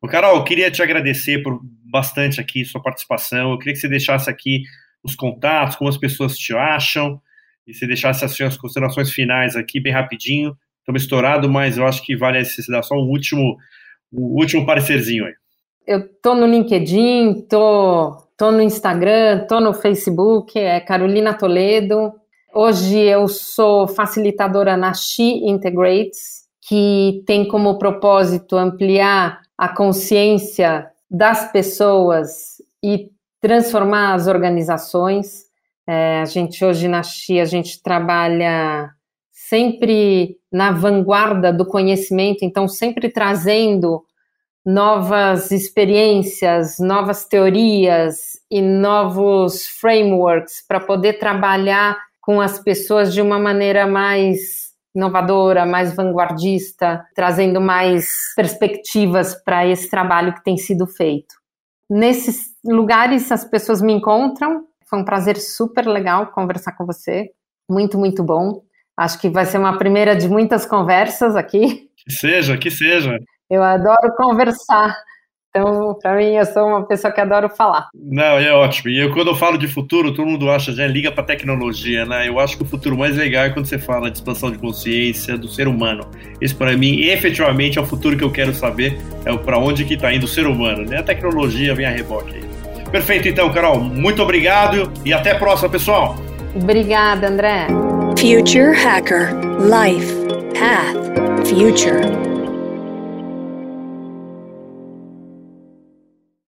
O 0.00 0.06
Carol, 0.06 0.36
eu 0.36 0.44
queria 0.44 0.70
te 0.70 0.80
agradecer 0.80 1.42
por 1.42 1.60
bastante 1.62 2.40
aqui 2.40 2.64
sua 2.64 2.80
participação. 2.80 3.50
Eu 3.50 3.58
queria 3.58 3.74
que 3.74 3.80
você 3.80 3.88
deixasse 3.88 4.30
aqui 4.30 4.62
os 5.02 5.16
contatos, 5.16 5.76
como 5.76 5.90
as 5.90 5.98
pessoas 5.98 6.38
te 6.38 6.54
acham, 6.54 7.20
e 7.66 7.74
você 7.74 7.86
deixasse 7.86 8.24
as 8.24 8.36
suas 8.36 8.56
considerações 8.56 9.10
finais 9.10 9.56
aqui 9.56 9.80
bem 9.80 9.92
rapidinho 9.92 10.56
estamos 10.84 11.02
estourado, 11.02 11.48
mas 11.48 11.78
eu 11.78 11.86
acho 11.86 12.04
que 12.04 12.14
vale 12.14 12.38
a 12.38 12.42
dar 12.68 12.82
só 12.82 12.94
um 12.94 13.08
último, 13.08 13.56
um 14.12 14.38
último 14.38 14.66
parecerzinho 14.66 15.24
aí. 15.24 15.32
Eu 15.86 16.06
tô 16.22 16.34
no 16.34 16.46
LinkedIn, 16.46 17.46
tô, 17.48 18.16
tô 18.36 18.52
no 18.52 18.60
Instagram, 18.60 19.46
tô 19.48 19.60
no 19.60 19.72
Facebook, 19.72 20.58
é 20.58 20.80
Carolina 20.80 21.32
Toledo. 21.34 22.12
Hoje 22.54 22.98
eu 22.98 23.26
sou 23.28 23.88
facilitadora 23.88 24.76
na 24.76 24.92
She 24.94 25.46
Integrates, 25.46 26.44
que 26.68 27.22
tem 27.26 27.48
como 27.48 27.78
propósito 27.78 28.56
ampliar 28.56 29.40
a 29.56 29.68
consciência 29.68 30.86
das 31.10 31.50
pessoas 31.50 32.54
e 32.82 33.10
transformar 33.40 34.14
as 34.14 34.26
organizações. 34.26 35.44
É, 35.86 36.20
a 36.20 36.24
gente 36.24 36.64
hoje 36.64 36.88
na 36.88 37.02
Xi, 37.02 37.40
a 37.40 37.44
gente 37.44 37.82
trabalha 37.82 38.93
sempre 39.34 40.38
na 40.50 40.70
vanguarda 40.70 41.52
do 41.52 41.66
conhecimento, 41.66 42.44
então 42.44 42.68
sempre 42.68 43.08
trazendo 43.10 44.04
novas 44.64 45.50
experiências, 45.50 46.78
novas 46.78 47.26
teorias 47.26 48.38
e 48.50 48.62
novos 48.62 49.66
frameworks 49.66 50.64
para 50.66 50.80
poder 50.80 51.14
trabalhar 51.14 51.98
com 52.22 52.40
as 52.40 52.58
pessoas 52.58 53.12
de 53.12 53.20
uma 53.20 53.38
maneira 53.38 53.86
mais 53.86 54.72
inovadora, 54.94 55.66
mais 55.66 55.94
vanguardista, 55.94 57.04
trazendo 57.14 57.60
mais 57.60 58.32
perspectivas 58.36 59.34
para 59.34 59.66
esse 59.66 59.90
trabalho 59.90 60.32
que 60.32 60.44
tem 60.44 60.56
sido 60.56 60.86
feito. 60.86 61.34
Nesses 61.90 62.54
lugares 62.64 63.30
as 63.30 63.44
pessoas 63.44 63.82
me 63.82 63.92
encontram. 63.92 64.64
Foi 64.86 65.00
um 65.00 65.04
prazer 65.04 65.36
super 65.36 65.86
legal 65.86 66.28
conversar 66.28 66.72
com 66.72 66.86
você. 66.86 67.32
Muito, 67.68 67.98
muito 67.98 68.22
bom. 68.22 68.63
Acho 68.96 69.20
que 69.20 69.28
vai 69.28 69.44
ser 69.44 69.58
uma 69.58 69.76
primeira 69.76 70.14
de 70.14 70.28
muitas 70.28 70.64
conversas 70.64 71.34
aqui. 71.36 71.88
Que 71.96 72.12
seja, 72.12 72.56
que 72.56 72.70
seja. 72.70 73.18
Eu 73.50 73.62
adoro 73.62 74.14
conversar. 74.16 74.94
Então, 75.56 75.96
para 76.02 76.16
mim, 76.16 76.34
eu 76.34 76.44
sou 76.46 76.66
uma 76.66 76.84
pessoa 76.84 77.12
que 77.12 77.20
adoro 77.20 77.48
falar. 77.48 77.88
Não, 77.94 78.38
é 78.38 78.52
ótimo. 78.52 78.90
E 78.90 78.98
eu, 78.98 79.12
quando 79.12 79.28
eu 79.28 79.36
falo 79.36 79.56
de 79.56 79.68
futuro, 79.68 80.12
todo 80.12 80.26
mundo 80.26 80.50
acha, 80.50 80.72
já 80.72 80.84
liga 80.84 81.12
para 81.12 81.22
tecnologia, 81.22 82.04
né? 82.04 82.28
Eu 82.28 82.40
acho 82.40 82.56
que 82.56 82.64
o 82.64 82.66
futuro 82.66 82.98
mais 82.98 83.16
legal 83.16 83.44
é 83.44 83.50
quando 83.50 83.66
você 83.66 83.78
fala 83.78 84.10
de 84.10 84.18
expansão 84.18 84.50
de 84.50 84.58
consciência 84.58 85.38
do 85.38 85.46
ser 85.46 85.68
humano. 85.68 86.10
Esse, 86.40 86.52
para 86.52 86.76
mim, 86.76 87.02
efetivamente, 87.02 87.78
é 87.78 87.82
o 87.82 87.86
futuro 87.86 88.16
que 88.16 88.24
eu 88.24 88.32
quero 88.32 88.52
saber, 88.52 88.98
é 89.24 89.36
para 89.36 89.56
onde 89.56 89.84
que 89.84 89.94
está 89.94 90.12
indo 90.12 90.24
o 90.24 90.28
ser 90.28 90.48
humano, 90.48 90.84
né? 90.84 90.98
A 90.98 91.02
tecnologia 91.04 91.72
vem 91.72 91.86
a 91.86 91.90
reboque 91.90 92.34
aí. 92.34 92.44
Perfeito, 92.90 93.28
então, 93.28 93.52
Carol. 93.52 93.78
Muito 93.78 94.20
obrigado 94.22 94.92
e 95.04 95.12
até 95.12 95.32
a 95.32 95.38
próxima, 95.38 95.70
pessoal. 95.70 96.16
Obrigada, 96.56 97.28
André. 97.28 97.68
Future 98.24 98.72
Hacker. 98.72 99.34
Life 99.60 100.08
Path 100.54 101.46
Future 101.46 102.33